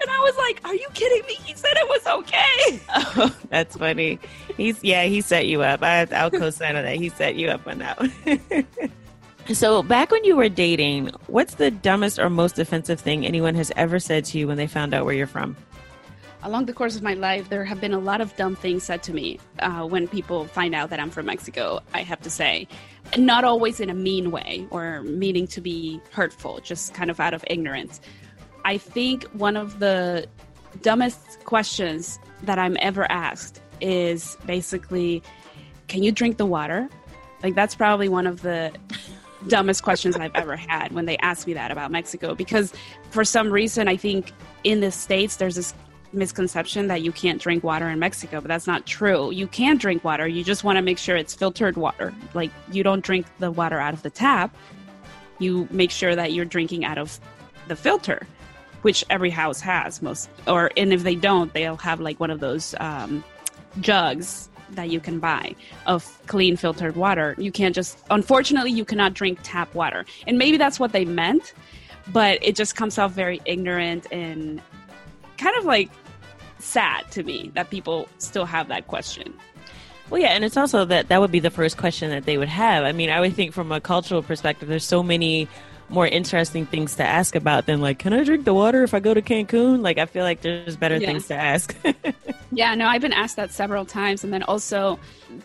And 0.01 0.11
I 0.11 0.21
was 0.21 0.37
like, 0.37 0.61
"Are 0.65 0.75
you 0.75 0.87
kidding 0.95 1.27
me?" 1.27 1.35
He 1.45 1.55
said 1.55 1.73
it 1.75 1.89
was 1.89 2.07
okay. 2.07 2.81
Oh, 3.21 3.35
that's 3.49 3.77
funny. 3.77 4.19
He's 4.57 4.83
yeah, 4.83 5.05
he 5.05 5.21
set 5.21 5.47
you 5.47 5.63
up. 5.63 5.83
I, 5.83 6.07
I'll 6.13 6.31
co-sign 6.31 6.77
on 6.77 6.85
that. 6.85 6.97
He 6.97 7.09
set 7.09 7.35
you 7.37 7.49
up 7.49 7.67
on 7.67 7.79
that 7.79 7.99
one. 7.99 8.67
so 9.55 9.83
back 9.83 10.11
when 10.11 10.25
you 10.25 10.37
were 10.37 10.49
dating, 10.49 11.11
what's 11.27 11.55
the 11.55 11.71
dumbest 11.71 12.19
or 12.19 12.31
most 12.31 12.59
offensive 12.59 13.01
thing 13.01 13.27
anyone 13.27 13.55
has 13.55 13.73
ever 13.77 13.99
said 13.99 14.25
to 14.27 14.39
you 14.39 14.47
when 14.47 14.57
they 14.57 14.67
found 14.67 14.95
out 14.95 15.05
where 15.05 15.15
you're 15.15 15.27
from? 15.27 15.57
Along 16.45 16.67
the 16.67 16.73
course 16.73 16.95
of 16.95 17.03
my 17.03 17.15
life, 17.15 17.49
there 17.49 17.65
have 17.65 17.81
been 17.81 17.93
a 17.93 17.99
lot 17.99 18.21
of 18.21 18.35
dumb 18.37 18.55
things 18.55 18.85
said 18.85 19.03
to 19.05 19.13
me 19.13 19.41
uh, 19.59 19.85
when 19.85 20.07
people 20.07 20.45
find 20.45 20.75
out 20.75 20.91
that 20.91 21.01
I'm 21.01 21.11
from 21.11 21.27
Mexico, 21.27 21.81
I 21.93 22.03
have 22.03 22.21
to 22.23 22.31
say. 22.31 22.69
Not 23.17 23.45
always 23.45 23.81
in 23.81 23.89
a 23.91 23.95
mean 23.95 24.31
way 24.31 24.67
or 24.71 25.03
meaning 25.03 25.47
to 25.49 25.61
be 25.61 26.01
hurtful, 26.13 26.61
just 26.61 26.95
kind 26.95 27.11
of 27.11 27.21
out 27.21 27.35
of 27.35 27.45
ignorance. 27.49 28.01
I 28.65 28.77
think 28.79 29.25
one 29.33 29.57
of 29.57 29.79
the 29.79 30.27
dumbest 30.83 31.45
questions 31.45 32.19
that 32.43 32.59
I'm 32.59 32.77
ever 32.81 33.11
asked 33.11 33.61
is 33.81 34.37
basically, 34.47 35.23
can 35.87 36.03
you 36.03 36.13
drink 36.13 36.37
the 36.37 36.47
water? 36.47 36.89
Like, 37.43 37.55
that's 37.55 37.75
probably 37.75 38.09
one 38.09 38.27
of 38.27 38.43
the 38.43 38.73
dumbest 39.49 39.83
questions 39.83 40.17
I've 40.17 40.35
ever 40.35 40.57
had 40.57 40.93
when 40.93 41.07
they 41.07 41.17
ask 41.19 41.47
me 41.47 41.55
that 41.55 41.71
about 41.71 41.91
Mexico. 41.91 42.35
Because 42.35 42.73
for 43.11 43.25
some 43.25 43.51
reason, 43.51 43.89
I 43.89 43.97
think 43.97 44.33
in 44.65 44.81
the 44.81 44.91
States, 44.91 45.37
there's 45.37 45.55
this 45.55 45.73
misconception 46.13 46.89
that 46.89 47.03
you 47.03 47.13
can't 47.13 47.41
drink 47.41 47.63
water 47.65 47.89
in 47.89 47.99
Mexico, 47.99 48.41
but 48.41 48.49
that's 48.49 48.67
not 48.67 48.87
true. 48.87 49.31
You 49.31 49.47
can 49.47 49.77
drink 49.77 50.05
water. 50.05 50.27
You 50.27 50.43
just 50.45 50.65
want 50.65 50.77
to 50.77 50.83
make 50.83 50.99
sure 50.99 51.17
it's 51.17 51.35
filtered 51.35 51.77
water. 51.77 52.15
Like, 52.35 52.51
you 52.73 52.83
don't 52.83 53.05
drink 53.05 53.27
the 53.39 53.51
water 53.51 53.79
out 53.79 53.95
of 53.95 54.03
the 54.03 54.11
tap, 54.11 54.55
you 55.39 55.69
make 55.71 55.91
sure 55.91 56.15
that 56.17 56.33
you're 56.33 56.45
drinking 56.45 56.85
out 56.85 56.99
of 56.99 57.19
the 57.69 57.77
filter 57.77 58.27
which 58.83 59.05
every 59.11 59.31
house 59.31 59.61
has 59.61 60.01
most 60.03 60.29
or 60.47 60.71
and 60.77 60.93
if 60.93 61.03
they 61.03 61.15
don't 61.15 61.53
they'll 61.53 61.77
have 61.77 62.01
like 62.01 62.19
one 62.21 62.31
of 62.31 62.41
those 62.41 62.75
um, 62.81 63.23
jugs 63.81 64.49
that 64.71 64.91
you 64.91 65.01
can 65.01 65.19
buy 65.19 65.55
of 65.87 66.21
clean 66.27 66.57
filtered 66.57 66.97
water 66.97 67.35
you 67.39 67.51
can't 67.51 67.75
just 67.75 67.99
unfortunately 68.11 68.71
you 68.71 68.85
cannot 68.85 69.15
drink 69.15 69.39
tap 69.43 69.73
water 69.75 70.05
and 70.27 70.39
maybe 70.39 70.57
that's 70.57 70.79
what 70.79 70.93
they 70.93 71.05
meant 71.05 71.55
but 72.13 72.39
it 72.43 72.55
just 72.55 72.77
comes 72.77 72.99
off 72.99 73.13
very 73.13 73.41
ignorant 73.45 74.07
and 74.13 74.63
kind 75.39 75.57
of 75.57 75.65
like 75.65 75.91
sad 76.59 77.11
to 77.11 77.23
me 77.23 77.51
that 77.55 77.71
people 77.71 78.09
still 78.19 78.45
have 78.45 78.69
that 78.69 78.87
question 78.87 79.33
Well, 80.11 80.21
yeah, 80.21 80.29
and 80.29 80.45
it's 80.45 80.57
also 80.57 80.85
that 80.87 81.09
that 81.09 81.21
would 81.21 81.31
be 81.31 81.41
the 81.41 81.51
first 81.51 81.77
question 81.77 82.11
that 82.11 82.25
they 82.25 82.39
would 82.39 82.49
have. 82.49 82.85
I 82.85 82.93
mean, 82.93 83.11
I 83.11 83.21
would 83.21 83.35
think 83.35 83.53
from 83.53 83.71
a 83.73 83.81
cultural 83.81 84.23
perspective, 84.23 84.69
there's 84.69 84.85
so 84.85 85.03
many 85.03 85.49
more 85.91 86.07
interesting 86.07 86.67
things 86.67 86.97
to 86.97 87.05
ask 87.05 87.35
about 87.35 87.67
than 87.67 87.81
like, 87.81 87.99
can 87.99 88.13
I 88.13 88.23
drink 88.25 88.45
the 88.45 88.53
water 88.55 88.83
if 88.83 88.93
I 88.95 89.01
go 89.01 89.15
to 89.15 89.23
Cancun? 89.23 89.83
Like, 89.83 89.99
I 89.99 90.07
feel 90.07 90.23
like 90.25 90.43
there's 90.43 90.77
better 90.77 90.97
Yeah. 90.97 91.09
things 91.09 91.27
to 91.29 91.35
ask. 91.35 91.75
Yeah, 92.51 92.75
no, 92.75 92.87
I've 92.87 93.03
been 93.03 93.13
asked 93.13 93.37
that 93.37 93.51
several 93.53 93.85
times, 93.85 94.25
and 94.25 94.33
then 94.33 94.43
also 94.45 94.99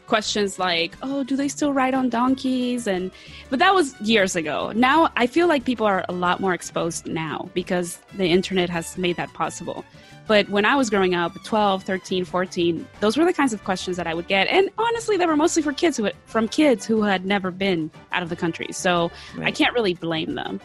questions 0.07 0.57
like, 0.57 0.95
"Oh, 1.03 1.23
do 1.25 1.35
they 1.35 1.49
still 1.49 1.73
ride 1.73 1.93
on 1.93 2.07
donkeys?" 2.07 2.87
And 2.87 3.11
but 3.49 3.59
that 3.59 3.75
was 3.75 3.93
years 3.99 4.37
ago. 4.37 4.71
Now 4.73 5.11
I 5.17 5.27
feel 5.27 5.47
like 5.49 5.65
people 5.65 5.85
are 5.85 6.05
a 6.07 6.13
lot 6.13 6.39
more 6.39 6.53
exposed 6.53 7.05
now 7.05 7.49
because 7.53 7.99
the 8.15 8.27
internet 8.27 8.69
has 8.69 8.97
made 8.97 9.17
that 9.17 9.33
possible. 9.33 9.83
But 10.25 10.49
when 10.49 10.65
I 10.65 10.75
was 10.75 10.89
growing 10.89 11.15
up, 11.15 11.33
12, 11.43 11.83
13, 11.83 12.25
14, 12.25 12.87
those 13.01 13.17
were 13.17 13.25
the 13.25 13.33
kinds 13.33 13.53
of 13.53 13.63
questions 13.63 13.97
that 13.97 14.07
I 14.07 14.13
would 14.13 14.27
get. 14.27 14.47
And 14.47 14.69
honestly, 14.77 15.17
they 15.17 15.25
were 15.25 15.35
mostly 15.35 15.61
for 15.61 15.73
kids 15.73 15.97
who 15.97 16.09
from 16.25 16.47
kids 16.47 16.85
who 16.85 17.03
had 17.03 17.25
never 17.25 17.51
been 17.51 17.91
out 18.11 18.23
of 18.23 18.29
the 18.29 18.35
country. 18.35 18.67
So 18.71 19.11
I 19.41 19.51
can't 19.51 19.73
really 19.73 19.93
blame 19.93 20.35
them. 20.35 20.61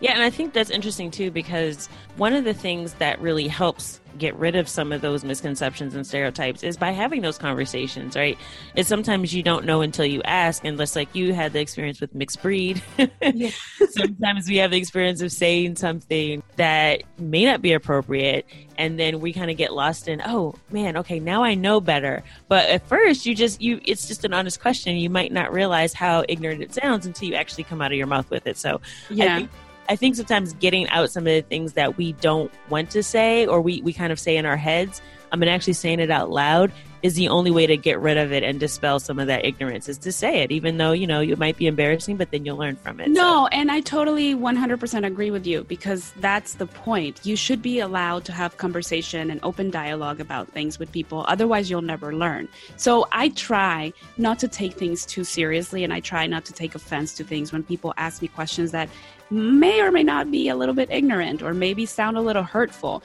Yeah, 0.00 0.12
and 0.12 0.22
I 0.22 0.30
think 0.30 0.52
that's 0.52 0.70
interesting 0.70 1.10
too 1.10 1.30
because 1.30 1.88
one 2.16 2.32
of 2.32 2.44
the 2.44 2.54
things 2.54 2.94
that 2.94 3.20
really 3.20 3.48
helps 3.48 4.00
get 4.18 4.34
rid 4.36 4.56
of 4.56 4.68
some 4.68 4.92
of 4.92 5.00
those 5.00 5.24
misconceptions 5.24 5.94
and 5.94 6.06
stereotypes 6.06 6.62
is 6.62 6.76
by 6.76 6.90
having 6.90 7.22
those 7.22 7.38
conversations, 7.38 8.16
right? 8.16 8.38
Is 8.74 8.86
sometimes 8.86 9.34
you 9.34 9.42
don't 9.42 9.64
know 9.64 9.80
until 9.80 10.04
you 10.04 10.22
ask, 10.22 10.64
unless 10.64 10.96
like 10.96 11.14
you 11.14 11.34
had 11.34 11.52
the 11.52 11.60
experience 11.60 12.00
with 12.00 12.14
mixed 12.14 12.42
breed. 12.42 12.82
Yeah. 13.22 13.50
sometimes 13.90 14.48
we 14.48 14.56
have 14.56 14.70
the 14.70 14.78
experience 14.78 15.20
of 15.20 15.32
saying 15.32 15.76
something 15.76 16.42
that 16.56 17.02
may 17.18 17.44
not 17.44 17.62
be 17.62 17.72
appropriate, 17.72 18.46
and 18.76 18.98
then 18.98 19.20
we 19.20 19.32
kind 19.32 19.50
of 19.50 19.56
get 19.56 19.72
lost 19.72 20.08
in, 20.08 20.22
oh 20.24 20.54
man, 20.70 20.96
okay, 20.96 21.20
now 21.20 21.42
I 21.42 21.54
know 21.54 21.80
better. 21.80 22.22
But 22.48 22.68
at 22.68 22.86
first, 22.86 23.26
you 23.26 23.34
just 23.34 23.60
you 23.60 23.80
it's 23.84 24.08
just 24.08 24.24
an 24.24 24.34
honest 24.34 24.60
question. 24.60 24.96
You 24.96 25.10
might 25.10 25.32
not 25.32 25.52
realize 25.52 25.92
how 25.92 26.24
ignorant 26.28 26.62
it 26.62 26.74
sounds 26.74 27.06
until 27.06 27.28
you 27.28 27.34
actually 27.34 27.64
come 27.64 27.80
out 27.80 27.92
of 27.92 27.98
your 27.98 28.06
mouth 28.06 28.30
with 28.30 28.46
it. 28.46 28.56
So 28.56 28.80
yeah. 29.10 29.46
I 29.88 29.96
think 29.96 30.16
sometimes 30.16 30.52
getting 30.54 30.88
out 30.90 31.10
some 31.10 31.26
of 31.26 31.32
the 31.32 31.40
things 31.40 31.72
that 31.72 31.96
we 31.96 32.12
don't 32.14 32.52
want 32.68 32.90
to 32.90 33.02
say 33.02 33.46
or 33.46 33.60
we, 33.60 33.80
we 33.82 33.92
kind 33.92 34.12
of 34.12 34.20
say 34.20 34.36
in 34.36 34.44
our 34.44 34.56
heads, 34.56 35.00
I 35.32 35.36
mean, 35.36 35.48
actually 35.48 35.74
saying 35.74 36.00
it 36.00 36.10
out 36.10 36.30
loud 36.30 36.72
is 37.02 37.14
the 37.14 37.28
only 37.28 37.50
way 37.50 37.66
to 37.66 37.76
get 37.76 38.00
rid 38.00 38.16
of 38.16 38.32
it 38.32 38.42
and 38.42 38.58
dispel 38.58 38.98
some 38.98 39.18
of 39.18 39.26
that 39.26 39.44
ignorance 39.44 39.88
is 39.88 39.98
to 39.98 40.12
say 40.12 40.40
it, 40.40 40.50
even 40.50 40.78
though, 40.78 40.92
you 40.92 41.06
know, 41.06 41.20
it 41.20 41.38
might 41.38 41.56
be 41.56 41.66
embarrassing, 41.66 42.16
but 42.16 42.30
then 42.30 42.44
you'll 42.44 42.56
learn 42.56 42.76
from 42.76 43.00
it. 43.00 43.08
No, 43.08 43.44
so. 43.44 43.46
and 43.48 43.70
I 43.70 43.80
totally 43.80 44.34
100% 44.34 45.06
agree 45.06 45.30
with 45.30 45.46
you 45.46 45.64
because 45.64 46.12
that's 46.18 46.54
the 46.54 46.66
point. 46.66 47.20
You 47.24 47.36
should 47.36 47.62
be 47.62 47.78
allowed 47.78 48.24
to 48.26 48.32
have 48.32 48.56
conversation 48.56 49.30
and 49.30 49.40
open 49.42 49.70
dialogue 49.70 50.20
about 50.20 50.48
things 50.48 50.78
with 50.78 50.90
people. 50.90 51.24
Otherwise, 51.28 51.70
you'll 51.70 51.82
never 51.82 52.14
learn. 52.14 52.48
So 52.76 53.06
I 53.12 53.28
try 53.30 53.92
not 54.16 54.38
to 54.40 54.48
take 54.48 54.74
things 54.74 55.06
too 55.06 55.24
seriously 55.24 55.84
and 55.84 55.92
I 55.92 56.00
try 56.00 56.26
not 56.26 56.44
to 56.46 56.52
take 56.52 56.74
offense 56.74 57.12
to 57.14 57.24
things 57.24 57.52
when 57.52 57.62
people 57.62 57.94
ask 57.96 58.22
me 58.22 58.28
questions 58.28 58.72
that 58.72 58.88
may 59.30 59.80
or 59.82 59.92
may 59.92 60.02
not 60.02 60.30
be 60.30 60.48
a 60.48 60.56
little 60.56 60.74
bit 60.74 60.90
ignorant 60.90 61.42
or 61.42 61.52
maybe 61.52 61.84
sound 61.84 62.16
a 62.16 62.20
little 62.20 62.42
hurtful 62.42 63.02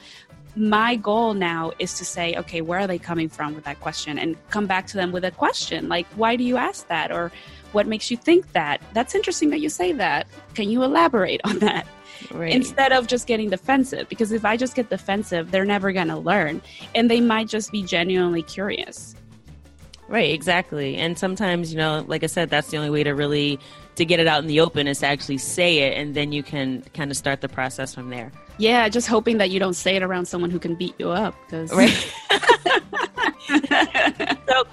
my 0.56 0.96
goal 0.96 1.34
now 1.34 1.72
is 1.78 1.94
to 1.94 2.04
say, 2.04 2.34
okay, 2.36 2.60
where 2.60 2.80
are 2.80 2.86
they 2.86 2.98
coming 2.98 3.28
from 3.28 3.54
with 3.54 3.64
that 3.64 3.80
question? 3.80 4.18
And 4.18 4.36
come 4.50 4.66
back 4.66 4.86
to 4.88 4.96
them 4.96 5.12
with 5.12 5.24
a 5.24 5.30
question 5.30 5.88
like, 5.88 6.06
why 6.14 6.36
do 6.36 6.44
you 6.44 6.56
ask 6.56 6.86
that? 6.88 7.10
Or 7.10 7.32
what 7.72 7.86
makes 7.86 8.10
you 8.10 8.16
think 8.16 8.52
that? 8.52 8.80
That's 8.92 9.14
interesting 9.14 9.50
that 9.50 9.60
you 9.60 9.68
say 9.68 9.92
that. 9.92 10.26
Can 10.54 10.70
you 10.70 10.82
elaborate 10.82 11.40
on 11.44 11.58
that? 11.58 11.86
Right. 12.30 12.52
Instead 12.52 12.92
of 12.92 13.06
just 13.06 13.26
getting 13.26 13.50
defensive, 13.50 14.08
because 14.08 14.30
if 14.32 14.44
I 14.44 14.56
just 14.56 14.76
get 14.76 14.88
defensive, 14.88 15.50
they're 15.50 15.64
never 15.64 15.92
going 15.92 16.08
to 16.08 16.16
learn 16.16 16.62
and 16.94 17.10
they 17.10 17.20
might 17.20 17.48
just 17.48 17.72
be 17.72 17.82
genuinely 17.82 18.42
curious. 18.42 19.16
Right, 20.06 20.32
exactly. 20.32 20.96
And 20.96 21.18
sometimes, 21.18 21.72
you 21.72 21.78
know, 21.78 22.04
like 22.06 22.22
I 22.22 22.26
said, 22.26 22.50
that's 22.50 22.68
the 22.68 22.76
only 22.76 22.90
way 22.90 23.02
to 23.04 23.14
really 23.14 23.58
to 23.96 24.04
get 24.04 24.20
it 24.20 24.26
out 24.26 24.42
in 24.42 24.48
the 24.48 24.60
open 24.60 24.86
is 24.86 25.00
to 25.00 25.06
actually 25.06 25.38
say 25.38 25.78
it 25.78 25.96
and 25.96 26.14
then 26.14 26.32
you 26.32 26.42
can 26.42 26.82
kind 26.94 27.10
of 27.10 27.16
start 27.16 27.40
the 27.40 27.48
process 27.48 27.94
from 27.94 28.10
there. 28.10 28.32
Yeah, 28.58 28.88
just 28.88 29.08
hoping 29.08 29.38
that 29.38 29.50
you 29.50 29.58
don't 29.58 29.74
say 29.74 29.96
it 29.96 30.02
around 30.02 30.26
someone 30.26 30.50
who 30.50 30.58
can 30.58 30.74
beat 30.74 30.94
you 30.98 31.10
up 31.10 31.34
cuz 31.48 31.72
Right. 31.72 31.90
so 34.48 34.64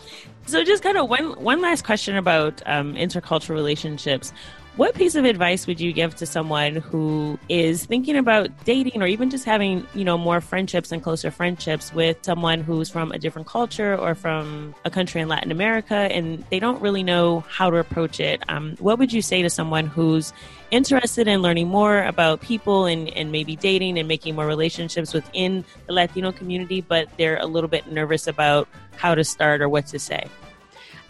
so 0.46 0.63
just 0.63 0.84
kind 0.84 0.98
of 0.98 1.10
one 1.10 1.32
one 1.42 1.62
last 1.62 1.86
question 1.86 2.16
about 2.18 2.62
um, 2.66 2.96
intercultural 2.96 3.56
relationships. 3.56 4.34
What 4.78 4.96
piece 4.96 5.16
of 5.16 5.25
advice 5.25 5.68
would 5.68 5.82
you 5.82 5.92
give 5.92 6.16
to 6.16 6.25
someone 6.25 6.78
who 6.78 7.38
is 7.50 7.86
thinking 7.86 8.16
about 8.16 8.48
dating 8.63 9.04
or 9.04 9.06
even 9.06 9.30
just 9.30 9.44
having, 9.44 9.86
you 9.94 10.06
know, 10.06 10.18
more 10.18 10.40
friendships 10.40 10.94
and 10.94 11.04
closer 11.04 11.30
friendships 11.30 11.94
with 11.94 12.18
someone 12.22 12.62
who's 12.62 12.90
from 12.90 13.12
a 13.12 13.20
different 13.20 13.50
culture 13.50 13.98
or 13.98 14.16
from 14.16 14.74
a 14.86 14.90
country 14.90 15.20
in 15.20 15.28
Latin 15.28 15.51
America 15.51 15.94
and 15.94 16.46
they 16.50 16.60
don't 16.60 16.82
really 16.82 17.04
know 17.04 17.42
how 17.50 17.70
to 17.70 17.78
approach 17.78 18.22
it? 18.22 18.42
Um, 18.48 18.78
what 18.80 18.98
would 18.98 19.12
you 19.12 19.22
say 19.22 19.42
to 19.42 19.50
someone 19.50 19.88
who's 19.88 20.32
interested 20.72 21.28
in 21.28 21.42
learning 21.42 21.68
more 21.68 22.06
about 22.06 22.40
people 22.40 22.86
and, 22.86 23.10
and 23.10 23.30
maybe 23.30 23.58
dating 23.58 24.00
and 24.00 24.08
making 24.08 24.36
more 24.36 24.48
relationships 24.48 25.13
within 25.13 25.66
the 25.88 25.92
Latino 25.92 26.32
community, 26.32 26.80
but 26.80 27.10
they're 27.18 27.40
a 27.40 27.46
little 27.46 27.70
bit 27.70 27.92
nervous 27.92 28.25
about 28.25 28.70
how 28.96 29.16
to 29.16 29.25
start 29.25 29.62
or 29.62 29.68
what 29.68 29.88
to 29.88 30.00
say? 30.00 30.28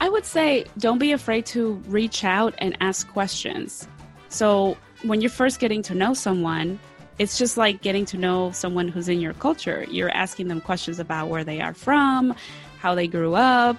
I 0.01 0.09
would 0.09 0.25
say 0.25 0.65
don't 0.79 0.97
be 0.97 1.11
afraid 1.11 1.45
to 1.47 1.73
reach 1.87 2.23
out 2.23 2.55
and 2.57 2.75
ask 2.81 3.07
questions. 3.09 3.87
So, 4.29 4.75
when 5.03 5.21
you're 5.21 5.29
first 5.29 5.59
getting 5.59 5.83
to 5.83 5.95
know 5.95 6.15
someone, 6.15 6.79
it's 7.19 7.37
just 7.37 7.55
like 7.55 7.81
getting 7.81 8.05
to 8.05 8.17
know 8.17 8.51
someone 8.51 8.87
who's 8.87 9.07
in 9.07 9.21
your 9.21 9.33
culture. 9.33 9.85
You're 9.91 10.09
asking 10.09 10.47
them 10.47 10.59
questions 10.59 10.99
about 10.99 11.27
where 11.27 11.43
they 11.43 11.61
are 11.61 11.75
from, 11.75 12.35
how 12.79 12.95
they 12.95 13.07
grew 13.07 13.35
up, 13.35 13.77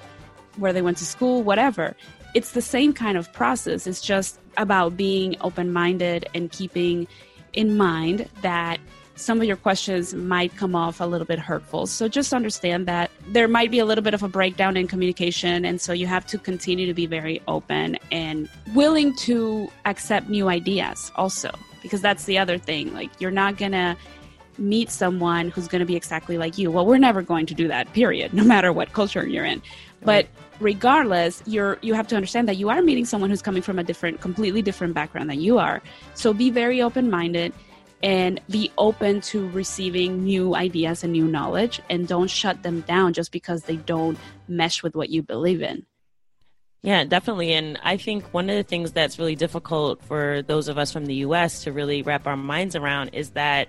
where 0.59 0.73
they 0.73 0.81
went 0.81 0.99
to 0.99 1.05
school, 1.05 1.42
whatever. 1.42 1.97
It's 2.35 2.53
the 2.53 2.62
same 2.62 2.92
kind 2.92 3.18
of 3.18 3.33
process. 3.33 3.88
It's 3.88 4.01
just 4.01 4.38
about 4.57 4.97
being 4.97 5.37
open 5.40 5.73
minded 5.73 6.29
and 6.35 6.53
keeping 6.53 7.09
in 7.53 7.77
mind 7.77 8.29
that 8.42 8.79
some 9.14 9.40
of 9.40 9.44
your 9.44 9.57
questions 9.57 10.14
might 10.14 10.57
come 10.57 10.75
off 10.75 11.01
a 11.01 11.05
little 11.05 11.27
bit 11.27 11.38
hurtful. 11.38 11.87
So 11.87 12.09
just 12.09 12.33
understand 12.33 12.87
that 12.87 13.11
there 13.29 13.48
might 13.48 13.70
be 13.70 13.79
a 13.79 13.85
little 13.85 14.03
bit 14.03 14.14
of 14.14 14.22
a 14.22 14.29
breakdown 14.29 14.77
in 14.77 14.88
communication. 14.88 15.64
And 15.64 15.81
so 15.81 15.92
you 15.92 16.07
have 16.07 16.27
to 16.27 16.38
continue 16.38 16.87
to 16.87 16.94
be 16.94 17.07
very 17.07 17.40
open 17.46 17.98
and 18.11 18.48
willing 18.75 19.14
to 19.18 19.70
accept 19.85 20.29
new 20.29 20.48
ideas 20.48 21.12
also, 21.16 21.51
because 21.83 22.01
that's 22.01 22.25
the 22.25 22.38
other 22.38 22.59
thing. 22.59 22.92
Like, 22.94 23.11
you're 23.20 23.31
not 23.31 23.59
going 23.59 23.72
to 23.72 23.96
meet 24.59 24.90
someone 24.90 25.51
who's 25.51 25.68
going 25.68 25.81
to 25.81 25.87
be 25.87 25.96
exactly 25.96 26.38
like 26.38 26.59
you. 26.59 26.70
Well, 26.70 26.87
we're 26.87 26.98
never 26.98 27.22
going 27.22 27.46
to 27.46 27.55
do 27.55 27.68
that, 27.68 27.92
period, 27.92 28.33
no 28.35 28.44
matter 28.44 28.72
what 28.72 28.92
culture 28.92 29.27
you're 29.27 29.44
in. 29.44 29.62
But 30.05 30.27
regardless, 30.59 31.42
you're 31.46 31.79
you 31.81 31.94
have 31.94 32.09
to 32.09 32.16
understand 32.16 32.48
that 32.48 32.57
you 32.57 32.68
are 32.70 32.83
meeting 32.83 33.05
someone 33.05 33.31
who's 33.31 33.42
coming 33.42 33.62
from 33.62 33.79
a 33.79 33.85
different 33.85 34.20
completely 34.20 34.61
different 34.61 34.94
background 34.94 35.31
than 35.31 35.40
you 35.40 35.59
are. 35.59 35.81
So 36.14 36.33
be 36.33 36.51
very 36.51 36.83
open-minded 36.83 37.53
and 38.03 38.41
be 38.51 38.71
open 38.79 39.21
to 39.21 39.49
receiving 39.51 40.25
new 40.25 40.55
ideas 40.55 41.05
and 41.05 41.12
new 41.12 41.27
knowledge 41.27 41.81
and 41.88 42.09
don't 42.09 42.29
shut 42.29 42.62
them 42.62 42.81
down 42.81 43.12
just 43.12 43.31
because 43.31 43.62
they 43.65 43.77
don't 43.77 44.19
mesh 44.49 44.83
with 44.83 44.97
what 44.97 45.09
you 45.09 45.23
believe 45.23 45.62
in. 45.62 45.87
Yeah, 46.83 47.05
definitely. 47.05 47.53
And 47.53 47.79
I 47.85 47.97
think 47.97 48.25
one 48.35 48.51
of 48.51 48.57
the 48.57 48.65
things 48.65 48.91
that's 48.91 49.19
really 49.19 49.37
difficult 49.37 50.03
for 50.03 50.43
those 50.43 50.67
of 50.67 50.79
us 50.79 50.93
from 50.93 51.07
the 51.07 51.15
US 51.17 51.62
to 51.62 51.73
really 51.73 52.03
wrap 52.03 52.27
our 52.27 52.37
minds 52.37 52.75
around 52.75 53.11
is 53.11 53.31
that 53.31 53.69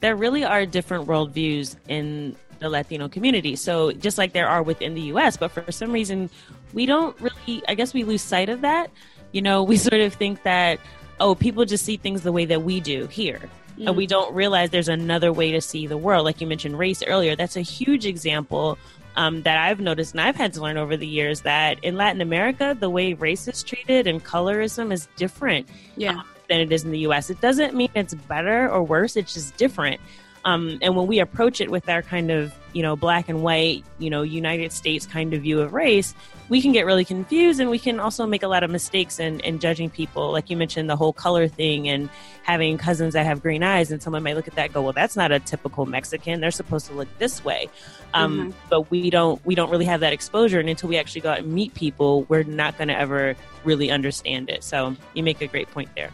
there 0.00 0.16
really 0.16 0.44
are 0.44 0.64
different 0.64 1.06
worldviews 1.06 1.76
in 1.88 2.36
the 2.60 2.70
Latino 2.70 3.08
community. 3.08 3.54
So 3.54 3.92
just 3.92 4.16
like 4.16 4.32
there 4.32 4.48
are 4.48 4.62
within 4.62 4.94
the 4.94 5.02
US, 5.12 5.36
but 5.36 5.50
for 5.50 5.70
some 5.70 5.92
reason, 5.92 6.30
we 6.72 6.86
don't 6.86 7.18
really, 7.20 7.62
I 7.68 7.74
guess 7.74 7.92
we 7.92 8.02
lose 8.02 8.22
sight 8.22 8.48
of 8.48 8.62
that. 8.62 8.90
You 9.32 9.42
know, 9.42 9.62
we 9.70 9.76
sort 9.76 10.00
of 10.00 10.14
think 10.14 10.42
that, 10.44 10.80
oh, 11.20 11.34
people 11.34 11.66
just 11.66 11.84
see 11.84 11.98
things 11.98 12.22
the 12.22 12.32
way 12.32 12.46
that 12.46 12.62
we 12.62 12.80
do 12.80 13.06
here 13.08 13.42
mm. 13.78 13.86
and 13.86 13.96
we 13.96 14.06
don't 14.06 14.34
realize 14.34 14.70
there's 14.70 14.88
another 14.88 15.32
way 15.32 15.52
to 15.52 15.60
see 15.60 15.86
the 15.86 15.96
world. 15.96 16.24
Like 16.24 16.40
you 16.40 16.46
mentioned 16.46 16.78
race 16.78 17.02
earlier, 17.02 17.36
that's 17.36 17.56
a 17.56 17.62
huge 17.62 18.06
example 18.06 18.78
um, 19.16 19.42
that 19.42 19.58
I've 19.58 19.80
noticed 19.80 20.12
and 20.12 20.20
I've 20.20 20.36
had 20.36 20.52
to 20.54 20.60
learn 20.60 20.76
over 20.76 20.96
the 20.96 21.06
years 21.06 21.42
that 21.42 21.82
in 21.82 21.96
Latin 21.96 22.20
America, 22.20 22.76
the 22.78 22.90
way 22.90 23.12
race 23.14 23.46
is 23.48 23.62
treated 23.62 24.06
and 24.06 24.24
colorism 24.24 24.92
is 24.92 25.08
different 25.16 25.68
yeah. 25.96 26.10
um, 26.18 26.24
than 26.48 26.60
it 26.60 26.72
is 26.72 26.84
in 26.84 26.90
the 26.90 27.00
US. 27.00 27.30
It 27.30 27.40
doesn't 27.40 27.74
mean 27.74 27.90
it's 27.94 28.14
better 28.14 28.68
or 28.68 28.82
worse, 28.82 29.16
it's 29.16 29.34
just 29.34 29.56
different. 29.56 30.00
Um, 30.44 30.78
and 30.82 30.94
when 30.94 31.06
we 31.06 31.20
approach 31.20 31.60
it 31.60 31.70
with 31.70 31.88
our 31.88 32.02
kind 32.02 32.30
of, 32.30 32.52
you 32.74 32.82
know, 32.82 32.96
black 32.96 33.28
and 33.28 33.42
white, 33.42 33.84
you 33.98 34.10
know, 34.10 34.22
United 34.22 34.72
States 34.72 35.06
kind 35.06 35.32
of 35.32 35.42
view 35.42 35.60
of 35.60 35.72
race, 35.72 36.14
we 36.48 36.60
can 36.60 36.72
get 36.72 36.84
really 36.84 37.04
confused 37.04 37.60
and 37.60 37.70
we 37.70 37.78
can 37.78 37.98
also 37.98 38.26
make 38.26 38.42
a 38.42 38.48
lot 38.48 38.62
of 38.62 38.70
mistakes 38.70 39.18
in, 39.18 39.40
in 39.40 39.58
judging 39.58 39.88
people. 39.88 40.30
Like 40.30 40.50
you 40.50 40.56
mentioned, 40.56 40.90
the 40.90 40.96
whole 40.96 41.12
color 41.12 41.48
thing 41.48 41.88
and 41.88 42.10
having 42.42 42.76
cousins 42.76 43.14
that 43.14 43.24
have 43.24 43.40
green 43.40 43.62
eyes, 43.62 43.90
and 43.90 44.02
someone 44.02 44.22
might 44.22 44.36
look 44.36 44.46
at 44.46 44.54
that 44.54 44.72
go, 44.72 44.82
well, 44.82 44.92
that's 44.92 45.16
not 45.16 45.32
a 45.32 45.40
typical 45.40 45.86
Mexican. 45.86 46.40
They're 46.40 46.50
supposed 46.50 46.86
to 46.88 46.92
look 46.92 47.08
this 47.18 47.44
way. 47.44 47.68
Um, 48.12 48.38
mm-hmm. 48.38 48.58
But 48.68 48.90
we 48.90 49.10
don't 49.10 49.44
we 49.44 49.54
don't 49.54 49.70
really 49.70 49.86
have 49.86 50.00
that 50.00 50.12
exposure, 50.12 50.60
and 50.60 50.68
until 50.68 50.88
we 50.88 50.98
actually 50.98 51.22
go 51.22 51.30
out 51.30 51.38
and 51.38 51.52
meet 51.52 51.74
people, 51.74 52.22
we're 52.24 52.44
not 52.44 52.76
going 52.76 52.88
to 52.88 52.98
ever 52.98 53.34
really 53.64 53.90
understand 53.90 54.50
it. 54.50 54.62
So 54.62 54.94
you 55.14 55.22
make 55.22 55.40
a 55.40 55.46
great 55.46 55.70
point 55.70 55.88
there. 55.96 56.10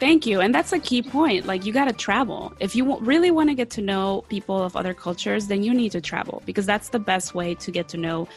Thank 0.00 0.26
you. 0.26 0.40
And 0.40 0.54
that's 0.54 0.72
a 0.72 0.78
key 0.80 1.02
point. 1.02 1.46
Like, 1.46 1.64
you 1.64 1.72
got 1.72 1.84
to 1.84 1.92
travel. 1.92 2.52
If 2.58 2.74
you 2.74 2.98
really 2.98 3.30
want 3.30 3.48
to 3.50 3.54
get 3.54 3.70
to 3.70 3.80
know 3.80 4.24
people 4.28 4.60
of 4.60 4.74
other 4.76 4.92
cultures, 4.92 5.46
then 5.46 5.62
you 5.62 5.72
need 5.72 5.92
to 5.92 6.00
travel 6.00 6.42
because 6.44 6.66
that's 6.66 6.88
the 6.88 6.98
best 6.98 7.34
way 7.34 7.54
to 7.54 7.70
get 7.70 7.88
to 7.88 7.96
know 7.96 8.28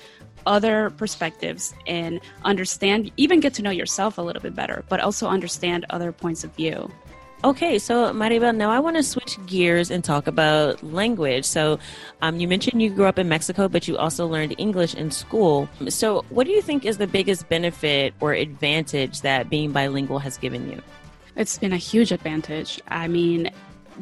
other 0.48 0.90
perspectives 0.92 1.76
and 1.86 2.20
understand, 2.44 3.12
even 3.18 3.40
get 3.40 3.54
to 3.56 3.62
know 3.62 3.70
yourself 3.70 4.18
a 4.18 4.22
little 4.22 4.42
bit 4.42 4.56
better, 4.56 4.84
but 4.90 5.00
also 5.00 5.28
understand 5.28 5.86
other 5.90 6.12
points 6.12 6.44
of 6.44 6.56
view. 6.56 6.90
Okay, 7.44 7.78
so 7.78 8.12
Maribel, 8.14 8.56
now 8.56 8.72
I 8.72 8.80
want 8.80 8.96
to 8.96 9.04
switch 9.04 9.38
gears 9.46 9.92
and 9.92 10.04
talk 10.04 10.26
about 10.26 10.82
language. 10.82 11.46
So, 11.46 11.78
um, 12.24 12.40
you 12.40 12.48
mentioned 12.48 12.82
you 12.82 12.90
grew 12.90 13.06
up 13.06 13.20
in 13.20 13.30
Mexico, 13.30 13.68
but 13.68 13.88
you 13.88 13.96
also 13.96 14.26
learned 14.26 14.56
English 14.58 14.96
in 14.96 15.12
school. 15.12 15.70
So, 15.88 16.26
what 16.30 16.48
do 16.48 16.52
you 16.52 16.64
think 16.64 16.84
is 16.84 16.98
the 16.98 17.06
biggest 17.06 17.48
benefit 17.48 18.16
or 18.22 18.34
advantage 18.34 19.22
that 19.22 19.52
being 19.52 19.72
bilingual 19.72 20.18
has 20.18 20.36
given 20.40 20.68
you? 20.68 20.82
It's 21.36 21.60
been 21.60 21.74
a 21.74 21.78
huge 21.78 22.12
advantage. 22.12 22.82
I 22.88 23.08
mean, 23.08 23.52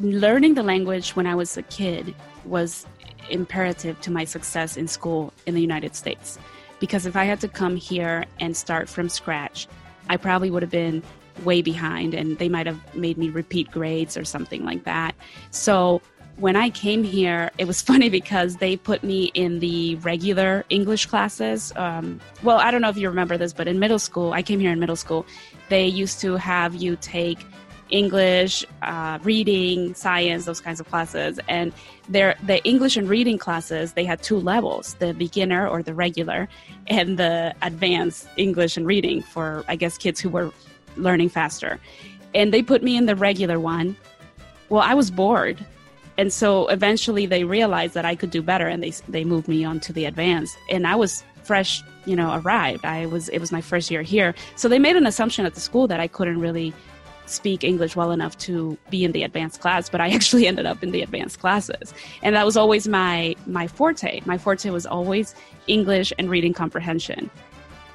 learning 0.00 0.54
the 0.54 0.62
language 0.62 1.10
when 1.14 1.26
I 1.26 1.34
was 1.34 1.58
a 1.58 1.62
kid 1.62 2.14
was 2.46 2.86
imperative 3.30 4.00
to 4.02 4.10
my 4.10 4.24
success 4.24 4.76
in 4.76 4.88
school 4.88 5.32
in 5.46 5.54
the 5.54 5.60
United 5.60 5.94
States. 5.94 6.38
Because 6.78 7.06
if 7.06 7.16
I 7.16 7.24
had 7.24 7.40
to 7.40 7.48
come 7.48 7.76
here 7.76 8.24
and 8.40 8.56
start 8.56 8.88
from 8.88 9.08
scratch, 9.08 9.66
I 10.08 10.16
probably 10.16 10.50
would 10.50 10.62
have 10.62 10.70
been 10.70 11.02
way 11.44 11.62
behind 11.62 12.14
and 12.14 12.38
they 12.38 12.48
might 12.48 12.66
have 12.66 12.80
made 12.94 13.18
me 13.18 13.30
repeat 13.30 13.70
grades 13.70 14.16
or 14.16 14.24
something 14.24 14.64
like 14.64 14.84
that. 14.84 15.14
So 15.50 16.00
when 16.36 16.54
I 16.54 16.70
came 16.70 17.02
here, 17.02 17.50
it 17.58 17.66
was 17.66 17.80
funny 17.90 18.08
because 18.08 18.56
they 18.56 18.76
put 18.76 19.02
me 19.02 19.30
in 19.34 19.58
the 19.60 19.96
regular 19.96 20.64
English 20.68 21.06
classes. 21.06 21.72
Um, 21.76 22.20
well, 22.42 22.58
I 22.58 22.70
don't 22.70 22.82
know 22.82 22.88
if 22.88 22.96
you 22.96 23.08
remember 23.08 23.36
this, 23.36 23.52
but 23.52 23.68
in 23.68 23.78
middle 23.78 23.98
school, 23.98 24.32
I 24.32 24.42
came 24.42 24.60
here 24.60 24.72
in 24.72 24.78
middle 24.78 24.96
school, 24.96 25.26
they 25.68 25.86
used 25.86 26.20
to 26.20 26.36
have 26.36 26.74
you 26.74 26.96
take 27.00 27.38
English, 27.90 28.64
uh, 28.82 29.18
reading, 29.22 29.94
science, 29.94 30.44
those 30.44 30.60
kinds 30.60 30.80
of 30.80 30.88
classes. 30.88 31.38
And 31.48 31.72
their 32.08 32.36
the 32.44 32.62
English 32.64 32.96
and 32.96 33.08
reading 33.08 33.38
classes, 33.38 33.92
they 33.92 34.04
had 34.04 34.22
two 34.22 34.38
levels: 34.38 34.94
the 34.94 35.14
beginner 35.14 35.68
or 35.68 35.82
the 35.82 35.94
regular, 35.94 36.48
and 36.86 37.18
the 37.18 37.54
advanced 37.62 38.28
English 38.36 38.76
and 38.76 38.86
reading 38.86 39.22
for 39.22 39.64
I 39.68 39.76
guess 39.76 39.98
kids 39.98 40.20
who 40.20 40.30
were 40.30 40.52
learning 40.96 41.28
faster. 41.28 41.78
And 42.34 42.52
they 42.52 42.62
put 42.62 42.82
me 42.82 42.96
in 42.96 43.06
the 43.06 43.16
regular 43.16 43.58
one. 43.60 43.96
Well, 44.68 44.82
I 44.82 44.94
was 44.94 45.10
bored. 45.10 45.64
And 46.18 46.32
so 46.32 46.66
eventually 46.68 47.26
they 47.26 47.44
realized 47.44 47.94
that 47.94 48.04
I 48.04 48.14
could 48.14 48.30
do 48.30 48.42
better 48.42 48.66
and 48.66 48.82
they 48.82 48.90
they 49.08 49.24
moved 49.24 49.48
me 49.48 49.64
on 49.64 49.80
to 49.80 49.92
the 49.92 50.06
advanced. 50.06 50.56
And 50.70 50.86
I 50.86 50.96
was 50.96 51.22
fresh, 51.42 51.82
you 52.06 52.16
know, 52.16 52.34
arrived. 52.34 52.84
I 52.84 53.06
was 53.06 53.28
it 53.28 53.38
was 53.38 53.52
my 53.52 53.60
first 53.60 53.90
year 53.90 54.02
here. 54.02 54.34
So 54.56 54.68
they 54.68 54.78
made 54.78 54.96
an 54.96 55.06
assumption 55.06 55.46
at 55.46 55.54
the 55.54 55.60
school 55.60 55.86
that 55.88 56.00
I 56.00 56.08
couldn't 56.08 56.40
really 56.40 56.72
speak 57.26 57.64
English 57.64 57.96
well 57.96 58.10
enough 58.10 58.36
to 58.38 58.76
be 58.90 59.04
in 59.04 59.12
the 59.12 59.22
advanced 59.22 59.60
class, 59.60 59.88
but 59.88 60.00
I 60.00 60.10
actually 60.16 60.46
ended 60.46 60.66
up 60.66 60.82
in 60.82 60.90
the 60.90 61.02
advanced 61.02 61.40
classes. 61.40 61.92
And 62.22 62.34
that 62.34 62.44
was 62.44 62.56
always 62.56 62.88
my 62.88 63.34
my 63.46 63.66
forte. 63.66 64.20
My 64.24 64.38
forte 64.38 64.70
was 64.70 64.86
always 64.86 65.34
English 65.66 66.12
and 66.18 66.30
reading 66.30 66.52
comprehension. 66.52 67.30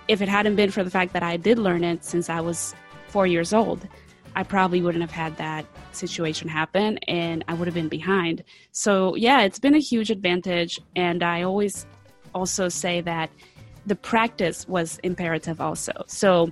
If 0.07 0.21
it 0.21 0.29
hadn't 0.29 0.55
been 0.55 0.71
for 0.71 0.83
the 0.83 0.89
fact 0.89 1.13
that 1.13 1.23
I 1.23 1.37
did 1.37 1.57
learn 1.57 1.83
it 1.83 2.03
since 2.03 2.29
I 2.29 2.41
was 2.41 2.75
4 3.07 3.27
years 3.27 3.53
old, 3.53 3.87
I 4.35 4.43
probably 4.43 4.81
wouldn't 4.81 5.01
have 5.01 5.11
had 5.11 5.37
that 5.37 5.65
situation 5.91 6.47
happen 6.47 6.97
and 7.07 7.43
I 7.47 7.53
would 7.53 7.67
have 7.67 7.75
been 7.75 7.89
behind. 7.89 8.43
So, 8.71 9.15
yeah, 9.15 9.41
it's 9.41 9.59
been 9.59 9.75
a 9.75 9.79
huge 9.79 10.09
advantage 10.09 10.79
and 10.95 11.21
I 11.23 11.43
always 11.43 11.85
also 12.33 12.69
say 12.69 13.01
that 13.01 13.29
the 13.85 13.95
practice 13.95 14.67
was 14.67 14.99
imperative 15.03 15.59
also. 15.59 15.91
So, 16.07 16.51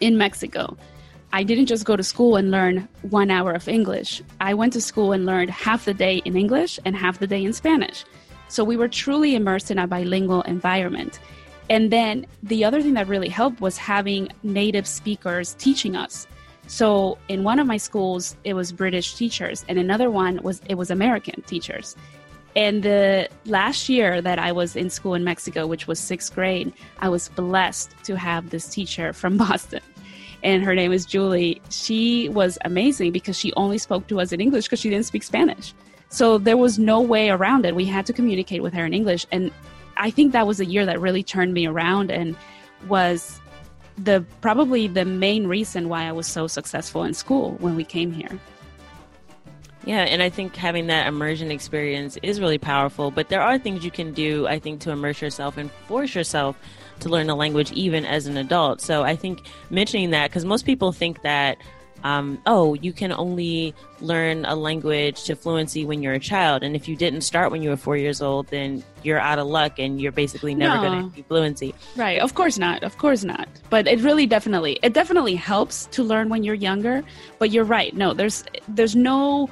in 0.00 0.18
Mexico, 0.18 0.76
I 1.32 1.42
didn't 1.42 1.66
just 1.66 1.84
go 1.84 1.96
to 1.96 2.02
school 2.02 2.36
and 2.36 2.50
learn 2.50 2.88
one 3.02 3.30
hour 3.30 3.52
of 3.52 3.68
English. 3.68 4.22
I 4.40 4.54
went 4.54 4.72
to 4.74 4.80
school 4.80 5.12
and 5.12 5.26
learned 5.26 5.50
half 5.50 5.84
the 5.84 5.94
day 5.94 6.22
in 6.24 6.36
English 6.36 6.78
and 6.84 6.96
half 6.96 7.18
the 7.18 7.26
day 7.26 7.44
in 7.44 7.52
Spanish. 7.52 8.04
So 8.48 8.64
we 8.64 8.76
were 8.76 8.88
truly 8.88 9.34
immersed 9.34 9.70
in 9.70 9.78
a 9.78 9.86
bilingual 9.86 10.42
environment. 10.42 11.18
And 11.68 11.90
then 11.90 12.26
the 12.42 12.64
other 12.64 12.80
thing 12.80 12.94
that 12.94 13.08
really 13.08 13.28
helped 13.28 13.60
was 13.60 13.76
having 13.76 14.28
native 14.42 14.86
speakers 14.86 15.54
teaching 15.54 15.96
us. 15.96 16.26
So 16.68 17.18
in 17.28 17.42
one 17.44 17.58
of 17.58 17.66
my 17.66 17.76
schools, 17.76 18.36
it 18.44 18.54
was 18.54 18.72
British 18.72 19.14
teachers, 19.14 19.64
and 19.68 19.78
another 19.78 20.10
one 20.10 20.40
was 20.42 20.60
it 20.68 20.74
was 20.74 20.90
American 20.90 21.42
teachers. 21.42 21.96
And 22.56 22.82
the 22.82 23.28
last 23.44 23.88
year 23.88 24.22
that 24.22 24.38
I 24.38 24.50
was 24.50 24.74
in 24.74 24.90
school 24.90 25.14
in 25.14 25.22
Mexico, 25.22 25.66
which 25.66 25.86
was 25.86 26.00
sixth 26.00 26.34
grade, 26.34 26.72
I 27.00 27.08
was 27.08 27.28
blessed 27.28 27.90
to 28.04 28.16
have 28.16 28.50
this 28.50 28.68
teacher 28.68 29.12
from 29.12 29.36
Boston 29.46 29.82
and 30.46 30.62
her 30.62 30.76
name 30.76 30.92
is 30.92 31.04
Julie. 31.04 31.60
She 31.70 32.28
was 32.28 32.56
amazing 32.64 33.10
because 33.10 33.36
she 33.36 33.52
only 33.54 33.78
spoke 33.78 34.06
to 34.06 34.20
us 34.20 34.30
in 34.30 34.40
English 34.40 34.66
because 34.66 34.78
she 34.78 34.88
didn't 34.88 35.06
speak 35.06 35.24
Spanish. 35.24 35.74
So 36.08 36.38
there 36.38 36.56
was 36.56 36.78
no 36.78 37.00
way 37.00 37.30
around 37.30 37.66
it. 37.66 37.74
We 37.74 37.84
had 37.84 38.06
to 38.06 38.12
communicate 38.12 38.62
with 38.62 38.72
her 38.72 38.86
in 38.86 38.94
English. 38.94 39.26
And 39.32 39.50
I 39.96 40.10
think 40.10 40.32
that 40.32 40.46
was 40.46 40.60
a 40.60 40.64
year 40.64 40.86
that 40.86 41.00
really 41.00 41.24
turned 41.24 41.52
me 41.52 41.66
around 41.66 42.12
and 42.12 42.36
was 42.86 43.40
the 43.98 44.24
probably 44.40 44.86
the 44.86 45.04
main 45.04 45.48
reason 45.48 45.88
why 45.88 46.04
I 46.04 46.12
was 46.12 46.28
so 46.28 46.46
successful 46.46 47.02
in 47.02 47.12
school 47.12 47.56
when 47.58 47.74
we 47.74 47.82
came 47.82 48.12
here. 48.12 48.38
Yeah, 49.84 50.02
and 50.02 50.22
I 50.22 50.30
think 50.30 50.54
having 50.54 50.86
that 50.86 51.08
immersion 51.08 51.50
experience 51.50 52.18
is 52.22 52.40
really 52.40 52.58
powerful, 52.58 53.10
but 53.10 53.30
there 53.30 53.42
are 53.42 53.58
things 53.58 53.84
you 53.84 53.90
can 53.90 54.12
do 54.12 54.46
I 54.46 54.60
think 54.60 54.80
to 54.82 54.92
immerse 54.92 55.20
yourself 55.20 55.56
and 55.56 55.72
force 55.88 56.14
yourself 56.14 56.56
to 57.00 57.08
learn 57.08 57.30
a 57.30 57.34
language 57.34 57.72
even 57.72 58.04
as 58.04 58.26
an 58.26 58.36
adult. 58.36 58.80
So 58.80 59.02
I 59.02 59.16
think 59.16 59.42
mentioning 59.70 60.10
that 60.10 60.30
because 60.30 60.44
most 60.44 60.64
people 60.64 60.92
think 60.92 61.22
that 61.22 61.58
um, 62.04 62.40
oh, 62.46 62.74
you 62.74 62.92
can 62.92 63.10
only 63.10 63.74
learn 64.00 64.44
a 64.44 64.54
language 64.54 65.24
to 65.24 65.34
fluency 65.34 65.84
when 65.84 66.02
you're 66.02 66.12
a 66.12 66.20
child. 66.20 66.62
And 66.62 66.76
if 66.76 66.86
you 66.86 66.94
didn't 66.94 67.22
start 67.22 67.50
when 67.50 67.62
you 67.62 67.70
were 67.70 67.76
four 67.76 67.96
years 67.96 68.22
old, 68.22 68.46
then 68.48 68.84
you're 69.02 69.18
out 69.18 69.38
of 69.38 69.46
luck 69.46 69.78
and 69.78 70.00
you're 70.00 70.12
basically 70.12 70.54
never 70.54 70.76
no. 70.76 70.82
going 70.82 71.10
to 71.10 71.16
be 71.16 71.22
fluency. 71.22 71.74
Right. 71.96 72.20
Of 72.20 72.34
course 72.34 72.58
not. 72.58 72.82
Of 72.82 72.98
course 72.98 73.24
not. 73.24 73.48
But 73.70 73.88
it 73.88 74.00
really 74.00 74.26
definitely, 74.26 74.78
it 74.82 74.92
definitely 74.92 75.34
helps 75.34 75.86
to 75.86 76.04
learn 76.04 76.28
when 76.28 76.44
you're 76.44 76.54
younger. 76.54 77.02
But 77.38 77.50
you're 77.50 77.64
right. 77.64 77.94
No, 77.96 78.14
there's, 78.14 78.44
there's 78.68 78.94
no 78.94 79.50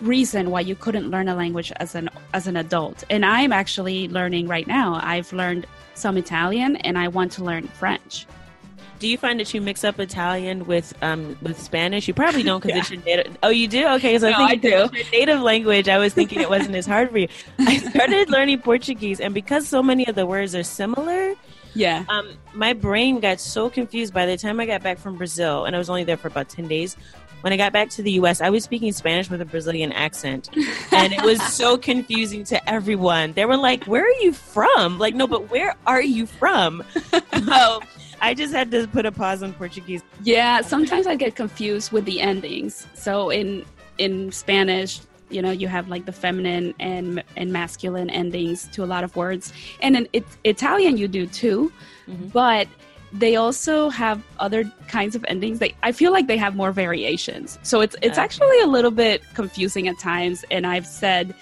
reason 0.00 0.50
why 0.50 0.60
you 0.60 0.74
couldn't 0.74 1.10
learn 1.10 1.28
a 1.28 1.34
language 1.34 1.72
as 1.76 1.94
an 1.94 2.08
as 2.34 2.46
an 2.46 2.56
adult 2.56 3.02
and 3.08 3.24
i'm 3.24 3.50
actually 3.50 4.08
learning 4.08 4.46
right 4.46 4.66
now 4.66 5.00
i've 5.02 5.32
learned 5.32 5.66
some 5.96 6.16
Italian, 6.16 6.76
and 6.76 6.98
I 6.98 7.08
want 7.08 7.32
to 7.32 7.44
learn 7.44 7.66
French. 7.68 8.26
Do 8.98 9.08
you 9.08 9.18
find 9.18 9.38
that 9.40 9.52
you 9.52 9.60
mix 9.60 9.84
up 9.84 10.00
Italian 10.00 10.64
with 10.64 10.94
um 11.02 11.36
with 11.42 11.60
Spanish? 11.60 12.08
You 12.08 12.14
probably 12.14 12.42
don't 12.42 12.62
because 12.62 12.74
yeah. 12.76 12.80
it's 12.80 12.90
your 12.90 13.02
native. 13.02 13.38
Oh, 13.42 13.50
you 13.50 13.68
do? 13.68 13.86
Okay, 13.88 14.18
so 14.18 14.30
no, 14.30 14.36
I, 14.36 14.56
think 14.56 14.64
I 14.64 14.86
do. 14.86 14.96
Your 14.96 15.10
native 15.12 15.40
language. 15.42 15.88
I 15.88 15.98
was 15.98 16.14
thinking 16.14 16.40
it 16.40 16.48
wasn't 16.48 16.76
as 16.76 16.86
hard 16.86 17.10
for 17.10 17.18
you. 17.18 17.28
I 17.58 17.76
started 17.90 18.30
learning 18.30 18.60
Portuguese, 18.60 19.20
and 19.20 19.34
because 19.34 19.68
so 19.68 19.82
many 19.82 20.06
of 20.06 20.14
the 20.14 20.24
words 20.24 20.54
are 20.54 20.62
similar, 20.62 21.34
yeah, 21.74 22.04
um, 22.08 22.30
my 22.54 22.72
brain 22.72 23.20
got 23.20 23.38
so 23.38 23.68
confused 23.68 24.14
by 24.14 24.24
the 24.24 24.38
time 24.38 24.60
I 24.60 24.66
got 24.66 24.82
back 24.82 24.98
from 24.98 25.16
Brazil, 25.16 25.66
and 25.66 25.76
I 25.76 25.78
was 25.78 25.90
only 25.90 26.04
there 26.04 26.16
for 26.16 26.28
about 26.28 26.48
ten 26.48 26.66
days 26.66 26.96
when 27.46 27.52
I 27.52 27.56
got 27.56 27.72
back 27.72 27.90
to 27.90 28.02
the 28.02 28.10
US, 28.14 28.40
I 28.40 28.50
was 28.50 28.64
speaking 28.64 28.90
Spanish 28.90 29.30
with 29.30 29.40
a 29.40 29.44
Brazilian 29.44 29.92
accent. 29.92 30.50
And 30.90 31.12
it 31.12 31.22
was 31.22 31.40
so 31.40 31.78
confusing 31.90 32.42
to 32.42 32.68
everyone. 32.68 33.34
They 33.34 33.44
were 33.44 33.56
like, 33.56 33.84
Where 33.84 34.02
are 34.02 34.20
you 34.20 34.32
from? 34.32 34.98
Like, 34.98 35.14
no, 35.14 35.28
but 35.28 35.48
where 35.48 35.76
are 35.86 36.02
you 36.02 36.26
from? 36.26 36.82
so 37.44 37.80
I 38.20 38.34
just 38.34 38.52
had 38.52 38.72
to 38.72 38.88
put 38.88 39.06
a 39.06 39.12
pause 39.12 39.44
on 39.44 39.52
Portuguese. 39.52 40.02
Yeah, 40.24 40.60
sometimes 40.62 41.06
I 41.06 41.14
get 41.14 41.36
confused 41.36 41.92
with 41.92 42.04
the 42.04 42.20
endings. 42.20 42.84
So 42.94 43.30
in 43.30 43.64
in 43.98 44.32
Spanish, 44.32 44.98
you 45.30 45.40
know, 45.40 45.52
you 45.52 45.68
have 45.68 45.88
like 45.88 46.04
the 46.04 46.12
feminine 46.12 46.74
and 46.80 47.22
and 47.36 47.52
masculine 47.52 48.10
endings 48.10 48.66
to 48.72 48.82
a 48.82 48.86
lot 48.86 49.04
of 49.04 49.14
words. 49.14 49.52
And 49.80 49.94
in 49.94 50.08
it, 50.12 50.24
Italian 50.42 50.96
you 50.96 51.06
do 51.06 51.28
too. 51.28 51.70
Mm-hmm. 52.08 52.26
But 52.26 52.66
they 53.12 53.36
also 53.36 53.88
have 53.88 54.22
other 54.38 54.64
kinds 54.88 55.14
of 55.14 55.24
endings. 55.28 55.58
They, 55.58 55.74
I 55.82 55.92
feel 55.92 56.12
like 56.12 56.26
they 56.26 56.36
have 56.36 56.56
more 56.56 56.72
variations. 56.72 57.58
So 57.62 57.80
it's 57.80 57.96
it's 58.02 58.18
okay. 58.18 58.22
actually 58.22 58.60
a 58.60 58.66
little 58.66 58.90
bit 58.90 59.22
confusing 59.34 59.88
at 59.88 59.98
times. 59.98 60.44
And 60.50 60.66
I've 60.66 60.86
said 60.86 61.34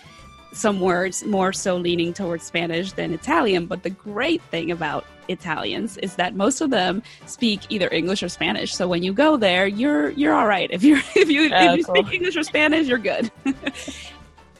some 0.52 0.80
words 0.80 1.24
more 1.24 1.52
so 1.52 1.76
leaning 1.76 2.12
towards 2.12 2.44
Spanish 2.44 2.92
than 2.92 3.12
Italian. 3.12 3.66
But 3.66 3.82
the 3.82 3.90
great 3.90 4.42
thing 4.42 4.70
about 4.70 5.04
Italians 5.28 5.96
is 5.98 6.16
that 6.16 6.34
most 6.34 6.60
of 6.60 6.70
them 6.70 7.02
speak 7.26 7.60
either 7.70 7.88
English 7.90 8.22
or 8.22 8.28
Spanish. 8.28 8.74
So 8.74 8.86
when 8.86 9.02
you 9.02 9.12
go 9.12 9.36
there, 9.36 9.66
you're 9.66 10.10
you're 10.10 10.34
all 10.34 10.46
right. 10.46 10.70
If 10.70 10.84
you're 10.84 10.98
if 11.16 11.30
you 11.30 11.50
oh, 11.52 11.72
if 11.72 11.78
you 11.78 11.84
cool. 11.84 11.94
speak 11.96 12.14
English 12.14 12.36
or 12.36 12.42
Spanish, 12.42 12.86
you're 12.86 12.98
good. 12.98 13.30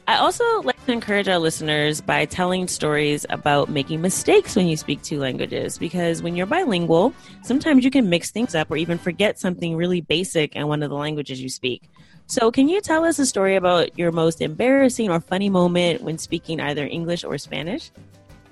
I 0.07 0.17
also 0.17 0.61
like 0.61 0.85
to 0.85 0.91
encourage 0.91 1.27
our 1.27 1.39
listeners 1.39 1.99
by 1.99 2.25
telling 2.25 2.67
stories 2.67 3.25
about 3.31 3.69
making 3.69 4.01
mistakes 4.01 4.55
when 4.55 4.67
you 4.67 4.77
speak 4.77 5.01
two 5.01 5.19
languages 5.19 5.79
because 5.79 6.21
when 6.21 6.35
you're 6.35 6.45
bilingual, 6.45 7.11
sometimes 7.41 7.83
you 7.83 7.89
can 7.89 8.07
mix 8.07 8.29
things 8.29 8.53
up 8.53 8.69
or 8.69 8.77
even 8.77 8.99
forget 8.99 9.39
something 9.39 9.75
really 9.75 10.01
basic 10.01 10.55
in 10.55 10.67
one 10.67 10.83
of 10.83 10.91
the 10.91 10.95
languages 10.95 11.41
you 11.41 11.49
speak. 11.49 11.89
So, 12.27 12.51
can 12.51 12.69
you 12.69 12.81
tell 12.81 13.03
us 13.03 13.17
a 13.17 13.25
story 13.25 13.55
about 13.55 13.97
your 13.97 14.11
most 14.11 14.41
embarrassing 14.41 15.09
or 15.09 15.19
funny 15.19 15.49
moment 15.49 16.03
when 16.03 16.19
speaking 16.19 16.59
either 16.59 16.85
English 16.85 17.23
or 17.23 17.39
Spanish? 17.39 17.89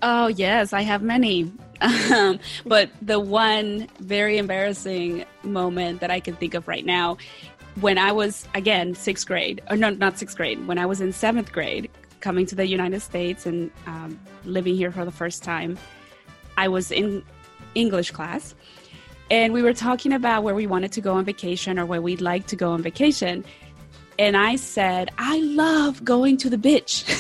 Oh, 0.02 0.28
yes, 0.28 0.74
I 0.74 0.82
have 0.82 1.04
many. 1.04 1.52
Um, 2.14 2.40
but 2.66 2.90
the 3.02 3.20
one 3.20 3.90
very 4.00 4.38
embarrassing 4.38 5.26
moment 5.44 6.00
that 6.00 6.12
I 6.12 6.22
can 6.22 6.36
think 6.36 6.54
of 6.54 6.68
right 6.68 6.86
now 6.86 7.18
when 7.80 7.98
I 7.98 8.12
was, 8.12 8.48
again, 8.54 8.96
sixth 8.96 9.28
grade, 9.28 9.62
or 9.70 9.78
no, 9.78 9.90
not 9.90 10.18
sixth 10.18 10.38
grade, 10.38 10.68
when 10.68 10.78
I 10.78 10.86
was 10.86 11.02
in 11.02 11.12
seventh 11.12 11.52
grade, 11.52 11.90
coming 12.20 12.46
to 12.46 12.56
the 12.56 12.66
United 12.66 13.02
States 13.02 13.46
and 13.46 13.70
um, 13.86 14.20
living 14.46 14.76
here 14.76 14.92
for 14.92 15.06
the 15.06 15.12
first 15.12 15.44
time, 15.44 15.78
I 16.58 16.68
was 16.68 16.92
in 16.92 17.24
English 17.76 18.12
class. 18.12 18.56
And 19.30 19.54
we 19.54 19.62
were 19.62 19.74
talking 19.74 20.14
about 20.14 20.44
where 20.44 20.56
we 20.56 20.68
wanted 20.68 20.92
to 20.94 21.02
go 21.02 21.14
on 21.14 21.26
vacation 21.26 21.80
or 21.80 21.86
where 21.86 22.02
we'd 22.02 22.22
like 22.22 22.48
to 22.48 22.56
go 22.56 22.72
on 22.72 22.82
vacation. 22.82 23.44
And 24.20 24.38
I 24.38 24.56
said, 24.58 25.10
I 25.18 25.40
love 25.42 26.06
going 26.06 26.38
to 26.38 26.50
the 26.50 26.58
beach. 26.58 27.04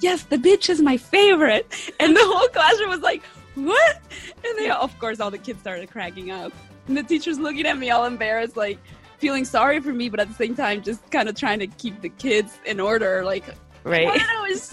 yes, 0.00 0.22
the 0.24 0.38
beach 0.38 0.70
is 0.70 0.80
my 0.80 0.96
favorite. 0.96 1.66
And 1.98 2.16
the 2.16 2.24
whole 2.24 2.48
classroom 2.48 2.90
was 2.90 3.00
like, 3.00 3.22
what? 3.56 4.00
And 4.44 4.58
they, 4.58 4.70
of 4.70 4.96
course, 4.98 5.18
all 5.18 5.30
the 5.30 5.38
kids 5.38 5.60
started 5.60 5.90
cracking 5.90 6.30
up. 6.30 6.52
And 6.88 6.96
the 6.96 7.02
teacher's 7.02 7.38
looking 7.38 7.66
at 7.66 7.78
me 7.78 7.90
all 7.90 8.04
embarrassed, 8.04 8.56
like 8.56 8.78
feeling 9.18 9.44
sorry 9.44 9.80
for 9.80 9.92
me, 9.92 10.08
but 10.08 10.18
at 10.20 10.28
the 10.28 10.34
same 10.34 10.56
time, 10.56 10.82
just 10.82 11.08
kind 11.10 11.28
of 11.28 11.36
trying 11.36 11.58
to 11.60 11.66
keep 11.66 12.00
the 12.00 12.08
kids 12.08 12.58
in 12.66 12.80
order. 12.80 13.22
Like, 13.24 13.44
right? 13.84 14.08
I 14.08 14.16
don't 14.16 14.26
know. 14.26 14.44
It's, 14.46 14.72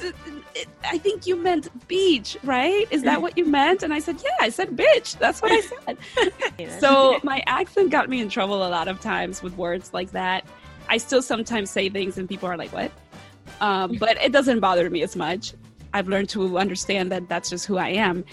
it, 0.55 0.67
I 0.85 0.97
think 0.97 1.27
you 1.27 1.35
meant 1.35 1.87
beach, 1.87 2.37
right? 2.43 2.87
Is 2.89 3.03
that 3.03 3.21
what 3.21 3.37
you 3.37 3.45
meant? 3.45 3.83
And 3.83 3.93
I 3.93 3.99
said, 3.99 4.21
yeah, 4.23 4.31
I 4.39 4.49
said 4.49 4.69
bitch. 4.75 5.19
That's 5.19 5.41
what 5.41 5.51
I 5.51 5.97
said. 6.57 6.79
so 6.79 7.19
my 7.23 7.43
accent 7.45 7.91
got 7.91 8.09
me 8.09 8.21
in 8.21 8.29
trouble 8.29 8.65
a 8.65 8.69
lot 8.69 8.87
of 8.87 8.99
times 8.99 9.43
with 9.43 9.55
words 9.57 9.93
like 9.93 10.11
that. 10.11 10.45
I 10.89 10.97
still 10.97 11.21
sometimes 11.21 11.69
say 11.69 11.89
things 11.89 12.17
and 12.17 12.27
people 12.27 12.49
are 12.49 12.57
like, 12.57 12.71
what? 12.71 12.91
Um, 13.61 13.97
but 13.99 14.21
it 14.21 14.31
doesn't 14.31 14.59
bother 14.59 14.89
me 14.89 15.03
as 15.03 15.15
much. 15.15 15.53
I've 15.93 16.07
learned 16.07 16.29
to 16.29 16.57
understand 16.57 17.11
that 17.11 17.27
that's 17.29 17.49
just 17.49 17.65
who 17.65 17.77
I 17.77 17.89
am. 17.89 18.23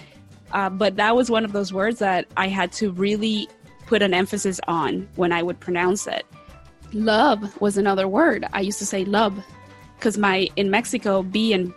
Uh, 0.53 0.71
but 0.71 0.97
that 0.97 1.17
was 1.17 1.31
one 1.31 1.45
of 1.45 1.53
those 1.53 1.73
words 1.73 1.99
that 1.99 2.27
I 2.37 2.49
had 2.49 2.73
to 2.73 2.93
really 2.93 3.49
put 3.87 4.03
an 4.03 4.15
emphasis 4.15 4.61
on 4.67 5.09
when 5.17 5.33
I 5.33 5.43
would 5.43 5.61
pronounce 5.61 6.07
it. 6.07 6.27
Love 6.93 7.61
was 7.61 7.77
another 7.77 8.07
word. 8.07 8.47
I 8.53 8.61
used 8.61 8.79
to 8.79 8.87
say 8.87 9.05
love 9.05 9.43
because 9.99 10.17
my 10.19 10.49
in 10.57 10.71
Mexico 10.71 11.23
B 11.23 11.53
and 11.53 11.73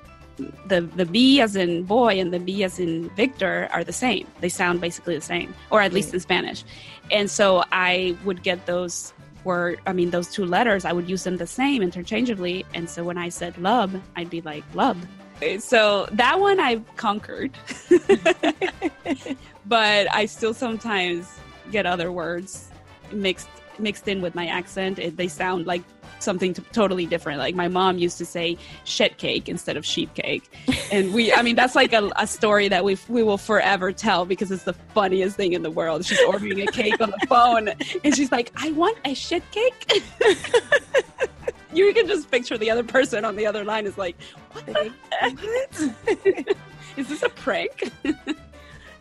the 0.68 0.82
the 0.82 1.06
B 1.06 1.42
as 1.42 1.56
in 1.56 1.84
boy 1.84 2.20
and 2.20 2.34
the 2.34 2.40
B 2.40 2.64
as 2.64 2.80
in 2.80 3.10
Victor 3.12 3.70
are 3.72 3.84
the 3.84 3.94
same. 3.94 4.28
They 4.42 4.50
sound 4.50 4.82
basically 4.82 5.16
the 5.16 5.22
same, 5.22 5.54
or 5.72 5.82
at 5.82 5.94
least 5.94 6.14
in 6.14 6.20
Spanish. 6.20 6.64
And 7.12 7.30
so 7.32 7.64
I 7.72 8.16
would 8.26 8.44
get 8.44 8.66
those 8.66 9.14
word. 9.44 9.80
I 9.88 9.94
mean, 9.94 10.12
those 10.12 10.28
two 10.28 10.46
letters. 10.46 10.86
I 10.86 10.94
would 10.94 11.10
use 11.10 11.24
them 11.24 11.38
the 11.38 11.48
same 11.48 11.82
interchangeably. 11.82 12.66
And 12.74 12.90
so 12.90 13.04
when 13.04 13.18
I 13.18 13.30
said 13.30 13.58
love, 13.58 14.00
I'd 14.16 14.30
be 14.30 14.42
like 14.42 14.64
love. 14.76 14.98
So 15.60 16.08
that 16.12 16.40
one 16.40 16.60
I've 16.60 16.84
conquered, 16.96 17.52
but 19.66 20.14
I 20.14 20.26
still 20.26 20.54
sometimes 20.54 21.28
get 21.72 21.86
other 21.86 22.12
words 22.12 22.70
mixed 23.12 23.50
mixed 23.80 24.08
in 24.08 24.22
with 24.22 24.36
my 24.36 24.48
accent. 24.48 25.00
It, 25.00 25.18
they 25.18 25.28
sound 25.28 25.68
like 25.68 25.84
something 26.20 26.54
t- 26.54 26.64
totally 26.72 27.06
different. 27.06 27.40
Like 27.40 27.56
my 27.56 27.68
mom 27.68 27.98
used 27.98 28.18
to 28.18 28.26
say 28.26 28.58
shit 28.86 29.18
cake 29.18 29.48
instead 29.48 29.78
of 29.78 29.86
sheep 29.86 30.14
cake. 30.14 30.52
And 30.92 31.14
we, 31.14 31.34
I 31.34 31.42
mean, 31.42 31.56
that's 31.56 31.76
like 31.76 31.94
a, 31.94 32.12
a 32.16 32.28
story 32.28 32.68
that 32.70 32.84
we 32.84 32.98
we 33.08 33.24
will 33.24 33.38
forever 33.38 33.92
tell 33.92 34.26
because 34.26 34.52
it's 34.52 34.64
the 34.64 34.74
funniest 34.74 35.38
thing 35.38 35.54
in 35.54 35.62
the 35.62 35.72
world. 35.72 36.06
She's 36.06 36.22
ordering 36.24 36.62
a 36.62 36.72
cake 36.72 37.00
on 37.02 37.12
the 37.12 37.28
phone 37.28 37.70
and 38.04 38.16
she's 38.16 38.32
like, 38.32 38.52
I 38.56 38.72
want 38.72 38.98
a 39.06 39.14
shit 39.14 39.44
cake. 39.52 40.04
you 41.74 41.94
can 41.94 42.08
just 42.08 42.32
picture 42.32 42.58
the 42.58 42.72
other 42.72 42.84
person 42.84 43.26
on 43.26 43.36
the 43.36 43.46
other 43.46 43.64
line 43.64 43.86
is 43.86 43.98
like, 43.98 44.16
what 44.52 44.66
the 44.66 44.92
heck? 45.20 46.56
is 46.98 47.08
this 47.10 47.24
a 47.24 47.30
prank? 47.30 47.92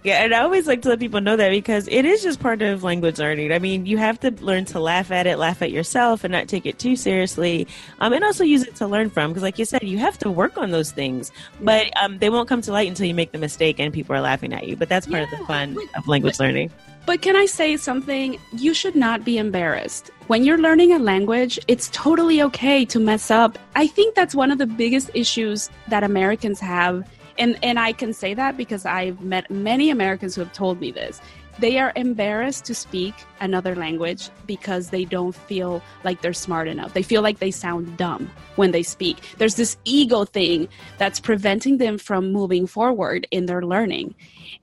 Yeah, 0.06 0.22
and 0.22 0.32
I 0.32 0.42
always 0.42 0.68
like 0.68 0.82
to 0.82 0.90
let 0.90 1.00
people 1.00 1.20
know 1.20 1.34
that 1.34 1.50
because 1.50 1.88
it 1.88 2.04
is 2.04 2.22
just 2.22 2.38
part 2.38 2.62
of 2.62 2.84
language 2.84 3.18
learning. 3.18 3.50
I 3.50 3.58
mean, 3.58 3.86
you 3.86 3.98
have 3.98 4.20
to 4.20 4.30
learn 4.30 4.64
to 4.66 4.78
laugh 4.78 5.10
at 5.10 5.26
it, 5.26 5.36
laugh 5.36 5.62
at 5.62 5.72
yourself, 5.72 6.22
and 6.22 6.30
not 6.30 6.46
take 6.46 6.64
it 6.64 6.78
too 6.78 6.94
seriously, 6.94 7.66
um, 7.98 8.12
and 8.12 8.22
also 8.22 8.44
use 8.44 8.62
it 8.62 8.76
to 8.76 8.86
learn 8.86 9.10
from. 9.10 9.32
Because, 9.32 9.42
like 9.42 9.58
you 9.58 9.64
said, 9.64 9.82
you 9.82 9.98
have 9.98 10.16
to 10.18 10.30
work 10.30 10.58
on 10.58 10.70
those 10.70 10.92
things, 10.92 11.32
but 11.60 11.90
um, 12.00 12.18
they 12.18 12.30
won't 12.30 12.48
come 12.48 12.60
to 12.60 12.70
light 12.70 12.86
until 12.86 13.04
you 13.04 13.14
make 13.14 13.32
the 13.32 13.38
mistake 13.38 13.80
and 13.80 13.92
people 13.92 14.14
are 14.14 14.20
laughing 14.20 14.52
at 14.52 14.68
you. 14.68 14.76
But 14.76 14.88
that's 14.88 15.08
part 15.08 15.28
yeah, 15.28 15.32
of 15.32 15.40
the 15.40 15.44
fun 15.44 15.74
but, 15.74 15.98
of 15.98 16.06
language 16.06 16.38
but, 16.38 16.44
learning. 16.44 16.70
But 17.04 17.20
can 17.20 17.34
I 17.34 17.46
say 17.46 17.76
something? 17.76 18.38
You 18.52 18.74
should 18.74 18.94
not 18.94 19.24
be 19.24 19.38
embarrassed. 19.38 20.12
When 20.28 20.44
you're 20.44 20.58
learning 20.58 20.92
a 20.92 21.00
language, 21.00 21.58
it's 21.66 21.88
totally 21.92 22.42
okay 22.42 22.84
to 22.84 23.00
mess 23.00 23.32
up. 23.32 23.58
I 23.74 23.88
think 23.88 24.14
that's 24.14 24.36
one 24.36 24.52
of 24.52 24.58
the 24.58 24.66
biggest 24.66 25.10
issues 25.14 25.68
that 25.88 26.04
Americans 26.04 26.60
have 26.60 27.04
and 27.38 27.58
and 27.62 27.78
I 27.78 27.92
can 27.92 28.12
say 28.12 28.34
that 28.34 28.56
because 28.56 28.86
I've 28.86 29.20
met 29.20 29.50
many 29.50 29.90
Americans 29.90 30.34
who 30.34 30.40
have 30.40 30.52
told 30.52 30.80
me 30.80 30.90
this. 30.90 31.20
They 31.58 31.78
are 31.78 31.92
embarrassed 31.96 32.66
to 32.66 32.74
speak 32.74 33.14
another 33.40 33.74
language 33.74 34.28
because 34.46 34.90
they 34.90 35.06
don't 35.06 35.34
feel 35.34 35.82
like 36.04 36.20
they're 36.20 36.34
smart 36.34 36.68
enough. 36.68 36.92
They 36.92 37.02
feel 37.02 37.22
like 37.22 37.38
they 37.38 37.50
sound 37.50 37.96
dumb 37.96 38.30
when 38.56 38.72
they 38.72 38.82
speak. 38.82 39.16
There's 39.38 39.54
this 39.54 39.78
ego 39.86 40.26
thing 40.26 40.68
that's 40.98 41.18
preventing 41.18 41.78
them 41.78 41.96
from 41.96 42.30
moving 42.30 42.66
forward 42.66 43.26
in 43.30 43.46
their 43.46 43.62
learning. 43.62 44.14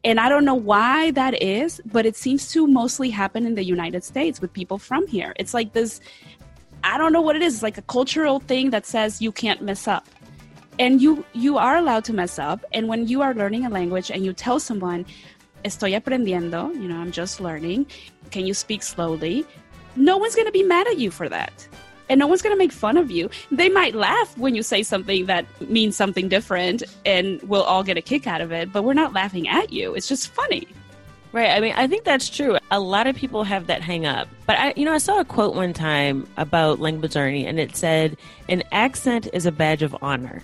And 0.04 0.20
I 0.20 0.30
don't 0.30 0.46
know 0.46 0.54
why 0.54 1.10
that 1.12 1.42
is, 1.42 1.82
but 1.86 2.06
it 2.06 2.16
seems 2.16 2.52
to 2.52 2.68
mostly 2.68 3.10
happen 3.10 3.48
in 3.48 3.56
the 3.56 3.64
United 3.64 4.04
States 4.04 4.40
with 4.40 4.54
people 4.54 4.78
from 4.78 5.08
here. 5.08 5.34
It's 5.38 5.54
like 5.56 5.74
this 5.74 6.00
I 6.84 6.98
don't 6.98 7.14
know 7.14 7.22
what 7.22 7.36
it 7.36 7.42
is. 7.42 7.56
It's 7.56 7.64
like 7.64 7.78
a 7.78 7.84
cultural 7.84 8.40
thing 8.40 8.70
that 8.72 8.86
says 8.86 9.22
you 9.22 9.32
can't 9.32 9.62
mess 9.62 9.88
up 9.88 10.06
and 10.80 11.02
you 11.02 11.26
you 11.34 11.58
are 11.58 11.78
allowed 11.78 12.04
to 12.04 12.14
mess 12.14 12.40
up 12.40 12.64
and 12.74 12.88
when 12.88 13.08
you 13.08 13.22
are 13.22 13.34
learning 13.34 13.66
a 13.66 13.70
language 13.70 14.10
and 14.10 14.26
you 14.26 14.34
tell 14.34 14.60
someone 14.60 15.06
estoy 15.66 16.00
aprendiendo 16.00 16.74
you 16.76 16.88
know 16.88 16.98
i'm 16.98 17.12
just 17.12 17.40
learning 17.40 17.86
can 18.32 18.46
you 18.46 18.54
speak 18.54 18.84
slowly 18.84 19.46
no 19.96 20.18
one's 20.18 20.36
going 20.36 20.48
to 20.48 20.52
be 20.52 20.64
mad 20.64 20.88
at 20.88 20.98
you 20.98 21.12
for 21.12 21.30
that 21.30 21.68
and 22.10 22.20
no 22.20 22.28
one's 22.28 22.42
going 22.42 22.54
to 22.54 22.58
make 22.58 22.72
fun 22.72 22.98
of 22.98 23.12
you 23.12 23.30
they 23.52 23.70
might 23.70 23.96
laugh 23.96 24.38
when 24.38 24.56
you 24.56 24.64
say 24.64 24.84
something 24.84 25.26
that 25.26 25.46
means 25.70 25.96
something 25.96 26.28
different 26.28 26.84
and 27.06 27.42
we'll 27.44 27.64
all 27.64 27.84
get 27.84 27.98
a 27.98 28.02
kick 28.02 28.28
out 28.28 28.42
of 28.42 28.52
it 28.52 28.72
but 28.72 28.84
we're 28.84 28.94
not 28.94 29.14
laughing 29.14 29.48
at 29.48 29.72
you 29.72 29.94
it's 29.96 30.08
just 30.08 30.30
funny 30.30 30.68
Right. 31.34 31.50
I 31.50 31.62
mean, 31.62 31.74
I 31.76 31.88
think 31.88 32.04
that's 32.04 32.30
true. 32.30 32.60
A 32.70 32.80
lot 32.80 33.08
of 33.08 33.16
people 33.16 33.44
have 33.44 33.66
that 33.66 33.82
hang 33.82 34.06
up. 34.06 34.28
But 34.46 34.60
I, 34.60 34.74
you 34.78 34.86
know, 34.86 34.94
I 34.94 35.00
saw 35.00 35.20
a 35.20 35.26
quote 35.26 35.56
one 35.56 35.74
time 35.74 36.28
about 36.38 36.80
language 36.80 37.16
learning 37.16 37.48
and 37.48 37.60
it 37.60 37.76
said, 37.76 38.18
an 38.50 38.62
accent 38.72 39.28
is 39.34 39.48
a 39.48 39.52
badge 39.52 39.82
of 39.82 39.98
honor. 40.04 40.44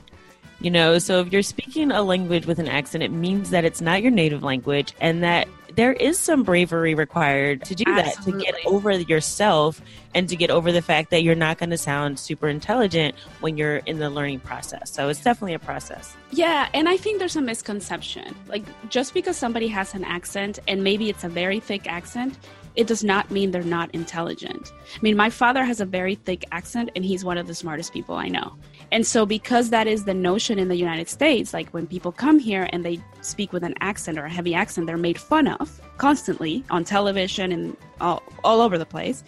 You 0.62 0.72
know, 0.72 1.00
so 1.00 1.22
if 1.22 1.32
you're 1.32 1.41
speaking 1.41 1.91
a 1.91 2.02
language 2.02 2.45
with 2.45 2.60
an 2.60 2.67
accent, 2.67 3.04
it 3.04 3.12
means 3.12 3.50
that 3.52 3.63
it's 3.63 3.80
not 3.80 4.02
your 4.02 4.12
native 4.12 4.43
language 4.43 4.93
and 5.00 5.24
that 5.24 5.48
there 5.76 5.93
is 5.93 6.19
some 6.19 6.43
bravery 6.43 6.93
required 6.95 7.63
to 7.63 7.76
do 7.76 7.86
Absolutely. 7.88 8.43
that, 8.43 8.54
to 8.54 8.60
get 8.60 8.65
over 8.65 8.91
yourself 8.91 9.82
and 10.13 10.28
to 10.28 10.36
get 10.36 10.50
over 10.50 10.72
the 10.74 10.82
fact 10.82 11.12
that 11.12 11.24
you're 11.24 11.36
not 11.36 11.58
going 11.58 11.69
to 11.69 11.78
sound 11.78 12.19
super 12.19 12.50
intelligent 12.50 13.15
when 13.39 13.56
you're 13.56 13.78
in 13.78 14.00
the 14.00 14.10
learning 14.10 14.41
process. 14.41 14.91
So 14.91 15.08
it's 15.08 15.24
definitely 15.24 15.54
a 15.54 15.60
process. 15.60 16.15
Yeah, 16.32 16.67
and 16.74 16.89
I 16.89 16.98
think 16.98 17.19
there's 17.19 17.38
a 17.38 17.41
misconception. 17.41 18.36
Like, 18.48 18.63
just 18.89 19.13
because 19.13 19.38
somebody 19.38 19.67
has 19.67 19.93
an 19.93 20.04
accent 20.04 20.60
and 20.67 20.84
maybe 20.84 21.10
it's 21.10 21.24
a 21.24 21.30
very 21.30 21.62
thick 21.62 21.88
accent, 21.88 22.38
it 22.76 22.88
does 22.88 23.04
not 23.04 23.30
mean 23.32 23.52
they're 23.52 23.63
not 23.63 23.89
intelligent. 23.93 24.74
I 24.95 25.00
mean, 25.02 25.15
my 25.15 25.30
father 25.30 25.63
has 25.63 25.80
a 25.80 25.86
very 25.86 26.15
thick 26.15 26.45
accent 26.52 26.89
and 26.95 27.06
he's 27.06 27.24
one 27.24 27.38
of 27.38 27.48
the 27.48 27.56
smartest 27.56 27.93
people 27.93 28.15
I 28.15 28.28
know. 28.28 28.56
And 28.91 29.06
so, 29.06 29.25
because 29.25 29.69
that 29.69 29.86
is 29.86 30.06
the 30.06 30.13
notion 30.13 30.58
in 30.58 30.67
the 30.67 30.75
United 30.75 31.10
States, 31.10 31.54
like 31.54 31.69
when 31.69 31.86
people 31.86 32.12
come 32.12 32.39
here 32.39 32.67
and 32.73 32.84
they 32.84 32.99
speak 33.21 33.54
with 33.54 33.63
an 33.63 33.75
accent 33.82 34.17
or 34.17 34.25
a 34.25 34.30
heavy 34.30 34.56
accent, 34.56 34.88
they're 34.88 34.97
made 34.97 35.19
fun 35.19 35.47
of 35.47 35.80
constantly 35.97 36.63
on 36.71 36.84
television 36.84 37.52
and 37.52 37.78
all, 38.02 38.23
all 38.43 38.62
over 38.62 38.78
the 38.78 38.86
place. 38.86 39.23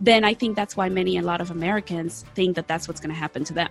Then 0.00 0.24
I 0.24 0.34
think 0.34 0.54
that's 0.54 0.76
why 0.76 0.90
many, 0.90 1.16
a 1.16 1.22
lot 1.22 1.40
of 1.40 1.50
Americans 1.50 2.24
think 2.34 2.56
that 2.56 2.68
that's 2.68 2.86
what's 2.86 3.00
going 3.00 3.10
to 3.10 3.16
happen 3.16 3.44
to 3.44 3.54
them. 3.54 3.70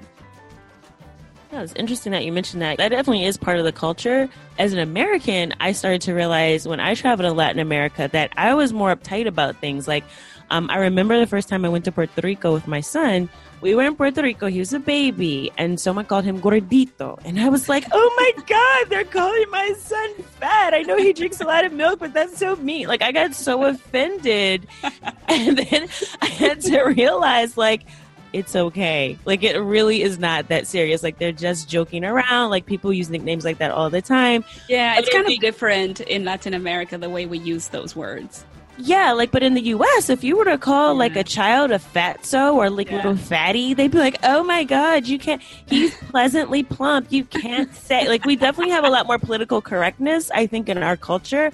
Yeah, 1.51 1.61
it's 1.61 1.73
interesting 1.73 2.11
that 2.13 2.25
you 2.25 2.31
mentioned 2.31 2.63
that. 2.63 2.77
That 2.77 2.89
definitely 2.89 3.25
is 3.25 3.37
part 3.37 3.59
of 3.59 3.65
the 3.65 3.71
culture. 3.71 4.27
As 4.57 4.73
an 4.73 4.79
American, 4.79 5.53
I 5.59 5.73
started 5.73 6.01
to 6.01 6.13
realize 6.13 6.67
when 6.67 6.79
I 6.79 6.95
traveled 6.95 7.29
to 7.29 7.33
Latin 7.33 7.59
America 7.59 8.09
that 8.11 8.33
I 8.35 8.55
was 8.55 8.73
more 8.73 8.95
uptight 8.95 9.27
about 9.27 9.57
things. 9.57 9.87
Like, 9.87 10.03
um, 10.49 10.69
I 10.69 10.77
remember 10.77 11.19
the 11.19 11.27
first 11.27 11.49
time 11.49 11.65
I 11.65 11.69
went 11.69 11.85
to 11.85 11.91
Puerto 11.91 12.21
Rico 12.21 12.53
with 12.53 12.67
my 12.67 12.81
son 12.81 13.29
we 13.65 13.73
were 13.73 13.83
in 13.83 13.95
Puerto 13.95 14.21
Rico. 14.21 14.45
He 14.45 14.59
was 14.59 14.73
a 14.73 14.79
baby, 14.79 15.51
and 15.57 15.79
someone 15.79 16.05
called 16.05 16.23
him 16.23 16.39
gordito, 16.39 17.19
and 17.25 17.39
I 17.39 17.49
was 17.49 17.67
like, 17.67 17.85
"Oh 17.91 18.13
my 18.15 18.43
god, 18.45 18.89
they're 18.91 19.05
calling 19.05 19.45
my 19.49 19.73
son 19.79 20.13
fat." 20.39 20.75
I 20.75 20.81
know 20.81 20.97
he 20.97 21.13
drinks 21.13 21.41
a 21.41 21.45
lot 21.45 21.65
of 21.65 21.73
milk, 21.73 21.99
but 21.99 22.13
that's 22.13 22.37
so 22.37 22.55
mean. 22.57 22.87
Like 22.87 23.01
I 23.01 23.11
got 23.11 23.33
so 23.33 23.63
offended, 23.63 24.67
and 25.27 25.57
then 25.57 25.89
I 26.21 26.27
had 26.27 26.61
to 26.61 26.83
realize, 26.83 27.57
like, 27.57 27.85
it's 28.33 28.55
okay. 28.55 29.17
Like 29.25 29.41
it 29.43 29.57
really 29.57 30.03
is 30.03 30.19
not 30.19 30.49
that 30.49 30.67
serious. 30.67 31.01
Like 31.01 31.17
they're 31.17 31.31
just 31.31 31.67
joking 31.67 32.05
around. 32.05 32.51
Like 32.51 32.67
people 32.67 32.93
use 32.93 33.09
nicknames 33.09 33.45
like 33.45 33.57
that 33.57 33.71
all 33.71 33.89
the 33.89 34.01
time. 34.01 34.43
Yeah, 34.69 34.99
it's 34.99 35.09
kind 35.09 35.27
of 35.27 35.39
different 35.39 36.01
in 36.01 36.23
Latin 36.23 36.53
America 36.53 36.99
the 36.99 37.09
way 37.09 37.25
we 37.25 37.39
use 37.39 37.69
those 37.69 37.95
words. 37.95 38.45
Yeah, 38.77 39.13
like, 39.13 39.31
but 39.31 39.41
in 39.41 39.53
the 39.53 39.61
U.S., 39.61 40.09
if 40.09 40.23
you 40.23 40.37
were 40.37 40.45
to 40.45 40.57
call 40.57 40.93
yeah. 40.93 40.99
like 40.99 41.15
a 41.15 41.23
child 41.23 41.71
a 41.71 41.79
fatso 41.79 42.53
or 42.53 42.69
like 42.69 42.89
yeah. 42.89 42.97
little 42.97 43.15
fatty, 43.15 43.73
they'd 43.73 43.91
be 43.91 43.97
like, 43.97 44.17
"Oh 44.23 44.43
my 44.43 44.63
god, 44.63 45.07
you 45.07 45.17
can't." 45.17 45.41
He's 45.65 45.95
pleasantly 46.09 46.63
plump. 46.63 47.07
You 47.09 47.23
can't 47.23 47.73
say 47.73 48.07
like 48.07 48.25
we 48.25 48.35
definitely 48.35 48.71
have 48.71 48.83
a 48.83 48.89
lot 48.89 49.07
more 49.07 49.19
political 49.19 49.61
correctness, 49.61 50.29
I 50.31 50.45
think, 50.47 50.67
in 50.67 50.77
our 50.77 50.97
culture, 50.97 51.51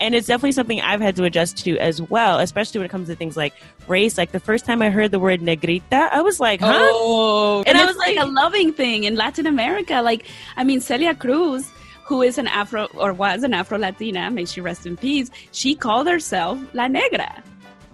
and 0.00 0.14
it's 0.14 0.26
definitely 0.26 0.52
something 0.52 0.80
I've 0.80 1.00
had 1.00 1.16
to 1.16 1.24
adjust 1.24 1.58
to 1.64 1.78
as 1.78 2.02
well, 2.02 2.38
especially 2.38 2.80
when 2.80 2.86
it 2.86 2.90
comes 2.90 3.08
to 3.08 3.14
things 3.14 3.36
like 3.36 3.54
race. 3.86 4.18
Like 4.18 4.32
the 4.32 4.40
first 4.40 4.66
time 4.66 4.82
I 4.82 4.90
heard 4.90 5.10
the 5.10 5.18
word 5.18 5.40
negrita, 5.40 6.10
I 6.12 6.20
was 6.20 6.38
like, 6.38 6.60
"Huh?" 6.60 6.76
Oh, 6.78 7.58
and, 7.60 7.68
and 7.68 7.78
I 7.78 7.86
was 7.86 7.96
like, 7.96 8.16
like 8.16 8.26
a 8.26 8.30
loving 8.30 8.72
thing 8.72 9.04
in 9.04 9.16
Latin 9.16 9.46
America. 9.46 10.02
Like, 10.02 10.26
I 10.56 10.64
mean, 10.64 10.80
Celia 10.80 11.14
Cruz 11.14 11.70
who 12.08 12.22
is 12.22 12.38
an 12.38 12.46
Afro 12.46 12.86
or 12.94 13.12
was 13.12 13.42
an 13.42 13.52
Afro 13.52 13.76
Latina, 13.76 14.30
may 14.30 14.46
she 14.46 14.62
rest 14.62 14.86
in 14.86 14.96
peace, 14.96 15.30
she 15.52 15.74
called 15.74 16.06
herself 16.06 16.58
La 16.72 16.88
Negra. 16.88 17.42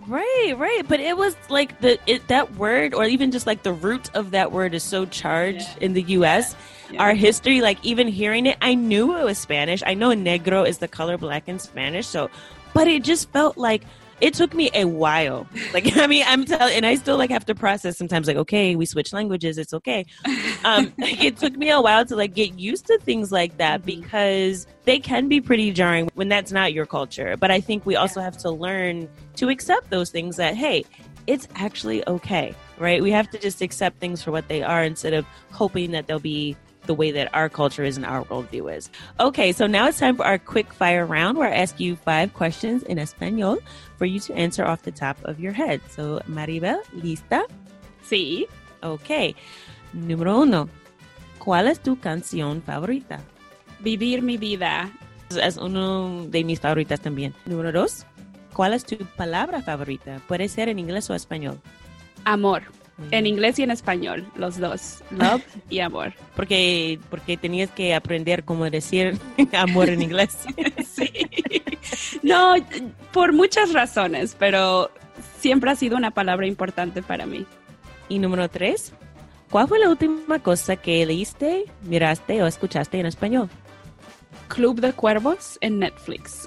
Right, 0.07 0.55
right. 0.57 0.83
But 0.87 1.00
it 1.00 1.16
was 1.16 1.35
like 1.48 1.81
the 1.81 1.98
it, 2.07 2.29
that 2.29 2.55
word, 2.55 2.94
or 2.94 3.05
even 3.07 3.33
just 3.33 3.46
like 3.46 3.64
the 3.64 3.72
root 3.72 4.14
of 4.14 4.31
that 4.31 4.53
word, 4.53 4.72
is 4.72 4.85
so 4.85 5.05
charged 5.05 5.66
yeah. 5.66 5.85
in 5.85 5.94
the 5.94 6.03
U.S. 6.18 6.55
Yeah. 6.90 7.03
Our 7.03 7.14
history, 7.14 7.61
like 7.61 7.79
even 7.83 8.07
hearing 8.07 8.46
it, 8.46 8.57
I 8.61 8.74
knew 8.74 9.16
it 9.18 9.24
was 9.24 9.38
Spanish. 9.38 9.83
I 9.85 9.94
know 9.94 10.11
negro 10.11 10.68
is 10.68 10.79
the 10.79 10.88
color 10.88 11.18
black 11.18 11.48
in 11.48 11.59
Spanish. 11.59 12.07
So, 12.07 12.31
but 12.72 12.87
it 12.87 13.03
just 13.03 13.31
felt 13.31 13.57
like 13.57 13.83
it 14.20 14.35
took 14.35 14.55
me 14.55 14.70
a 14.74 14.85
while. 14.85 15.46
Like, 15.72 15.96
I 15.98 16.07
mean, 16.07 16.24
I'm 16.27 16.44
telling, 16.44 16.74
and 16.74 16.87
I 16.87 16.94
still 16.94 17.16
like 17.16 17.31
have 17.31 17.44
to 17.46 17.55
process 17.55 17.96
sometimes. 17.98 18.27
Like, 18.27 18.37
okay, 18.37 18.77
we 18.77 18.87
switch 18.87 19.12
languages, 19.12 19.59
it's 19.59 19.74
okay. 19.74 20.05
Um, 20.64 20.92
it 20.98 21.37
took 21.37 21.57
me 21.57 21.70
a 21.70 21.81
while 21.81 22.05
to 22.07 22.16
like 22.16 22.35
get 22.35 22.59
used 22.59 22.87
to 22.87 22.98
things 22.98 23.33
like 23.33 23.57
that 23.59 23.83
Mhm. 23.83 23.85
because 23.87 24.66
they 24.85 24.98
can 24.98 25.29
be 25.29 25.40
pretty 25.40 25.72
jarring 25.72 26.11
when 26.14 26.29
that's 26.29 26.53
not 26.53 26.72
your 26.72 26.87
culture. 26.87 27.37
But 27.37 27.50
I 27.50 27.61
think 27.61 27.85
we 27.87 27.96
also 27.96 28.20
have 28.20 28.37
to 28.38 28.50
learn 28.50 29.09
to 29.37 29.48
accept 29.48 29.90
those 29.90 30.11
things. 30.11 30.37
That 30.37 30.55
hey, 30.55 30.85
it's 31.27 31.48
actually 31.57 32.07
okay, 32.07 32.55
right? 32.79 33.03
We 33.03 33.11
have 33.11 33.31
to 33.31 33.38
just 33.38 33.62
accept 33.62 33.98
things 33.98 34.22
for 34.22 34.31
what 34.31 34.48
they 34.48 34.62
are 34.62 34.85
instead 34.85 35.14
of 35.14 35.27
hoping 35.50 35.90
that 35.92 36.07
they'll 36.07 36.18
be 36.18 36.57
the 36.87 36.94
way 36.94 37.11
that 37.11 37.35
our 37.35 37.48
culture 37.48 37.83
is 37.83 37.96
and 37.96 38.05
our 38.05 38.24
worldview 38.24 38.77
is. 38.77 38.90
Okay, 39.18 39.53
so 39.53 39.66
now 39.66 39.88
it's 39.88 39.98
time 39.98 40.16
for 40.16 40.27
our 40.27 40.37
quick 40.37 40.70
fire 40.70 41.07
round 41.07 41.38
where 41.38 41.48
I 41.48 41.55
ask 41.57 41.81
you 41.81 41.96
five 41.96 42.35
questions 42.35 42.83
in 42.83 42.98
Espanol 42.98 43.59
for 43.98 44.07
you 44.07 44.20
to 44.20 44.35
answer 44.35 44.64
off 44.64 44.83
the 44.83 44.92
top 44.92 45.16
of 45.24 45.38
your 45.38 45.52
head. 45.52 45.80
So, 45.90 46.20
Maribel, 46.26 46.78
lista? 46.92 47.44
Sí. 48.09 48.46
Ok. 48.83 49.35
Número 49.92 50.40
uno. 50.40 50.68
¿Cuál 51.38 51.68
es 51.68 51.80
tu 51.80 51.98
canción 51.98 52.62
favorita? 52.62 53.20
Vivir 53.80 54.22
mi 54.22 54.37
vida. 54.37 54.90
Es 55.40 55.57
uno 55.57 56.26
de 56.26 56.44
mis 56.44 56.61
favoritas 56.61 57.00
también. 57.00 57.35
Número 57.46 57.72
dos. 57.72 58.07
¿Cuál 58.52 58.72
es 58.72 58.85
tu 58.85 58.96
palabra 59.16 59.62
favorita? 59.62 60.20
Puede 60.28 60.48
ser 60.48 60.68
en 60.68 60.78
inglés 60.78 61.11
o 61.11 61.14
español. 61.14 61.61
Amor. 62.24 62.62
En 63.11 63.26
inglés 63.26 63.59
y 63.59 63.62
en 63.64 63.70
español, 63.70 64.26
los 64.37 64.59
dos. 64.59 65.02
Love 65.11 65.42
y 65.70 65.80
amor. 65.80 66.12
Porque, 66.37 66.98
porque 67.11 67.37
tenías 67.37 67.70
que 67.70 67.94
aprender 67.94 68.44
cómo 68.44 68.70
decir 68.70 69.18
amor 69.52 69.88
en 69.88 70.02
inglés. 70.02 70.37
Sí. 70.94 71.11
No, 72.22 72.54
por 73.12 73.33
muchas 73.33 73.72
razones, 73.72 74.37
pero 74.38 74.92
siempre 75.40 75.72
ha 75.72 75.74
sido 75.74 75.96
una 75.96 76.12
palabra 76.12 76.46
importante 76.46 77.02
para 77.02 77.26
mí. 77.26 77.44
Y 78.09 78.20
número 78.20 78.48
tres. 78.48 78.92
¿Cuál 79.50 79.66
fue 79.66 79.80
la 79.80 79.90
última 79.90 80.38
cosa 80.38 80.76
que 80.76 81.04
leíste, 81.04 81.64
miraste 81.83 82.42
o 82.42 82.46
escuchaste 82.46 83.00
en 83.00 83.07
español? 83.07 83.50
Club 84.48 84.80
de 84.80 84.92
Cuervos 84.92 85.59
en 85.61 85.80
Netflix. 85.80 86.44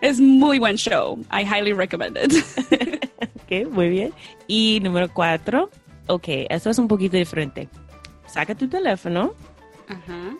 es 0.00 0.20
muy 0.20 0.60
buen 0.60 0.76
show. 0.76 1.18
I 1.32 1.42
highly 1.42 1.72
recommend 1.72 2.16
it. 2.16 3.10
Ok, 3.52 3.70
muy 3.70 3.88
bien. 3.88 4.12
Y 4.46 4.80
número 4.82 5.12
cuatro. 5.12 5.70
Ok, 6.06 6.24
esto 6.48 6.70
es 6.70 6.78
un 6.78 6.88
poquito 6.88 7.16
diferente. 7.16 7.68
Saca 8.26 8.54
tu 8.54 8.68
teléfono 8.68 9.34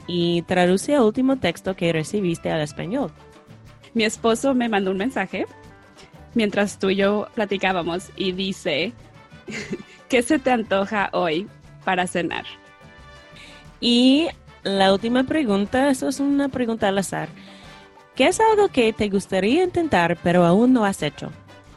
y 0.06 0.42
traduce 0.42 0.94
el 0.94 1.00
último 1.00 1.36
texto 1.36 1.76
que 1.76 1.92
recibiste 1.92 2.50
al 2.50 2.62
español. 2.62 3.10
Mi 3.92 4.04
esposo 4.04 4.54
me 4.54 4.68
mandó 4.68 4.92
un 4.92 4.96
mensaje 4.96 5.46
mientras 6.34 6.78
tú 6.78 6.88
y 6.88 6.96
yo 6.96 7.28
platicábamos 7.34 8.10
y 8.16 8.32
dice, 8.32 8.92
¿qué 10.08 10.22
se 10.22 10.38
te 10.38 10.50
antoja 10.50 11.10
hoy 11.12 11.46
para 11.84 12.06
cenar? 12.06 12.46
Y 13.80 14.28
la 14.62 14.92
última 14.92 15.24
pregunta, 15.24 15.90
eso 15.90 16.08
es 16.08 16.18
una 16.18 16.48
pregunta 16.48 16.88
al 16.88 16.96
azar. 16.96 17.28
¿Qué 18.14 18.28
es 18.28 18.40
algo 18.40 18.68
que 18.68 18.92
te 18.94 19.10
gustaría 19.10 19.64
intentar 19.64 20.16
pero 20.22 20.46
aún 20.46 20.72
no 20.72 20.86
has 20.86 21.02
hecho? 21.02 21.30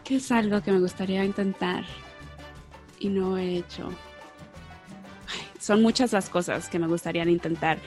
¿Qué 0.05 0.17
es 0.17 0.31
algo 0.31 0.61
que 0.61 0.71
me 0.71 0.79
gustaría 0.79 1.25
intentar 1.25 1.83
y 2.99 3.09
no 3.09 3.37
he 3.37 3.57
hecho? 3.57 3.89
Ay, 5.27 5.41
son 5.59 5.81
muchas 5.81 6.13
las 6.13 6.29
cosas 6.29 6.69
que 6.69 6.77
me 6.79 6.87
gustaría 6.87 7.23
intentar, 7.25 7.79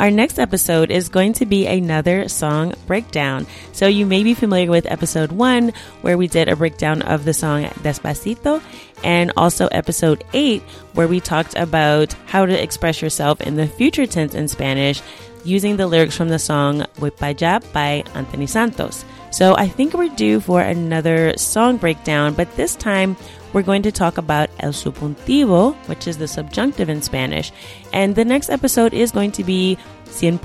Our 0.00 0.10
next 0.10 0.38
episode 0.38 0.90
is 0.90 1.10
going 1.10 1.34
to 1.34 1.44
be 1.44 1.66
another 1.66 2.26
song 2.26 2.72
breakdown. 2.86 3.46
So 3.72 3.86
you 3.86 4.06
may 4.06 4.24
be 4.24 4.32
familiar 4.32 4.70
with 4.70 4.90
episode 4.90 5.30
one, 5.30 5.74
where 6.00 6.16
we 6.16 6.26
did 6.26 6.48
a 6.48 6.56
breakdown 6.56 7.02
of 7.02 7.26
the 7.26 7.34
song 7.34 7.64
Despacito, 7.84 8.62
and 9.04 9.30
also 9.36 9.66
episode 9.66 10.24
eight, 10.32 10.62
where 10.94 11.06
we 11.06 11.20
talked 11.20 11.54
about 11.54 12.14
how 12.24 12.46
to 12.46 12.62
express 12.62 13.02
yourself 13.02 13.42
in 13.42 13.56
the 13.56 13.66
future 13.66 14.06
tense 14.06 14.34
in 14.34 14.48
Spanish 14.48 15.02
using 15.44 15.76
the 15.76 15.86
lyrics 15.86 16.16
from 16.16 16.30
the 16.30 16.38
song 16.38 16.86
Voy 16.94 17.10
Pa' 17.10 17.34
Allá 17.34 17.60
by 17.74 18.02
Anthony 18.14 18.46
Santos. 18.46 19.04
So 19.30 19.54
I 19.54 19.68
think 19.68 19.92
we're 19.92 20.08
due 20.16 20.40
for 20.40 20.62
another 20.62 21.36
song 21.36 21.76
breakdown, 21.76 22.32
but 22.32 22.56
this 22.56 22.74
time 22.74 23.18
we're 23.52 23.62
going 23.62 23.82
to 23.82 23.92
talk 23.92 24.16
about 24.16 24.48
el 24.60 24.72
subjuntivo, 24.72 25.74
which 25.88 26.06
is 26.06 26.18
the 26.18 26.28
subjunctive 26.28 26.88
in 26.88 27.02
Spanish. 27.02 27.52
And 27.92 28.14
the 28.14 28.24
next 28.24 28.50
episode 28.50 28.94
is 28.94 29.10
going 29.10 29.32
to 29.32 29.44
be 29.44 29.78
100%, 30.06 30.40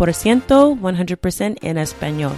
100% 0.45 1.57
in 1.61 1.77
Espanol. 1.77 2.37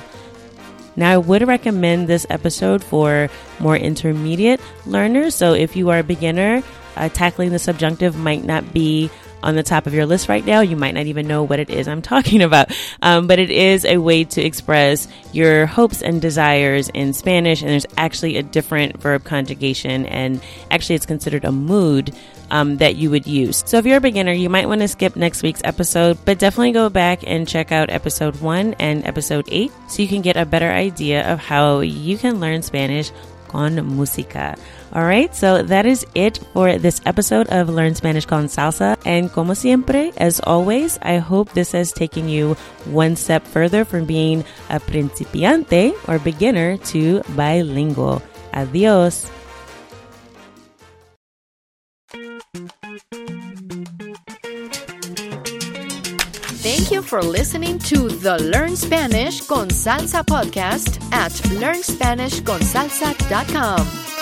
Now, 0.95 1.13
I 1.13 1.17
would 1.17 1.47
recommend 1.47 2.07
this 2.07 2.25
episode 2.29 2.83
for 2.83 3.29
more 3.59 3.77
intermediate 3.77 4.59
learners. 4.85 5.35
So, 5.35 5.53
if 5.53 5.75
you 5.75 5.89
are 5.89 5.99
a 5.99 6.03
beginner, 6.03 6.63
uh, 6.95 7.09
tackling 7.09 7.51
the 7.51 7.59
subjunctive 7.59 8.17
might 8.17 8.43
not 8.43 8.73
be 8.73 9.11
on 9.43 9.55
the 9.55 9.63
top 9.63 9.87
of 9.87 9.93
your 9.93 10.05
list 10.05 10.29
right 10.29 10.45
now. 10.45 10.61
You 10.61 10.75
might 10.75 10.93
not 10.93 11.05
even 11.05 11.27
know 11.27 11.43
what 11.43 11.59
it 11.59 11.69
is 11.69 11.87
I'm 11.87 12.01
talking 12.13 12.41
about. 12.41 12.71
Um, 13.01 13.27
but 13.27 13.39
it 13.39 13.51
is 13.51 13.85
a 13.85 13.97
way 13.97 14.23
to 14.25 14.41
express 14.41 15.07
your 15.31 15.65
hopes 15.65 16.01
and 16.01 16.21
desires 16.21 16.89
in 16.89 17.13
Spanish. 17.13 17.61
And 17.61 17.69
there's 17.69 17.85
actually 17.97 18.37
a 18.37 18.43
different 18.43 18.99
verb 18.99 19.23
conjugation. 19.23 20.05
And 20.05 20.41
actually, 20.71 20.95
it's 20.95 21.05
considered 21.05 21.45
a 21.45 21.51
mood 21.51 22.13
um, 22.51 22.77
that 22.77 22.95
you 22.95 23.09
would 23.09 23.27
use. 23.27 23.63
So 23.65 23.77
if 23.77 23.85
you're 23.85 23.97
a 23.97 24.01
beginner, 24.01 24.31
you 24.31 24.49
might 24.49 24.67
want 24.67 24.81
to 24.81 24.87
skip 24.87 25.15
next 25.15 25.43
week's 25.43 25.61
episode, 25.63 26.17
but 26.25 26.39
definitely 26.39 26.71
go 26.71 26.89
back 26.89 27.23
and 27.25 27.47
check 27.47 27.71
out 27.71 27.89
episode 27.89 28.39
one 28.41 28.73
and 28.79 29.05
episode 29.05 29.47
eight 29.49 29.71
so 29.87 30.01
you 30.01 30.07
can 30.07 30.21
get 30.21 30.37
a 30.37 30.45
better 30.45 30.71
idea 30.71 31.31
of 31.31 31.39
how 31.39 31.79
you 31.81 32.17
can 32.17 32.39
learn 32.39 32.61
Spanish 32.61 33.11
con 33.47 33.75
música. 33.75 34.57
All 34.93 35.03
right, 35.03 35.33
so 35.35 35.63
that 35.63 35.85
is 35.85 36.05
it 36.15 36.37
for 36.53 36.77
this 36.77 37.01
episode 37.05 37.49
of 37.49 37.69
Learn 37.69 37.93
Spanish 37.93 38.25
con 38.25 38.47
Salsa. 38.47 38.97
And 39.05 39.31
como 39.31 39.53
siempre, 39.53 40.13
as 40.17 40.39
always, 40.39 40.97
I 41.01 41.17
hope 41.17 41.51
this 41.51 41.73
has 41.73 41.91
taken 41.91 42.29
you 42.29 42.55
one 42.85 43.15
step 43.15 43.45
further 43.45 43.83
from 43.83 44.05
being 44.05 44.45
a 44.69 44.79
principiante 44.79 45.93
or 46.07 46.19
beginner 46.19 46.77
to 46.91 47.21
bilingual. 47.35 48.21
Adios. 48.53 49.29
Thank 56.63 56.91
you 56.91 57.01
for 57.01 57.21
listening 57.21 57.79
to 57.79 58.07
the 58.09 58.37
Learn 58.39 58.75
Spanish 58.75 59.45
con 59.45 59.69
Salsa 59.69 60.23
podcast 60.23 61.01
at 61.11 61.31
learnspanishconsalsa.com. 61.59 64.16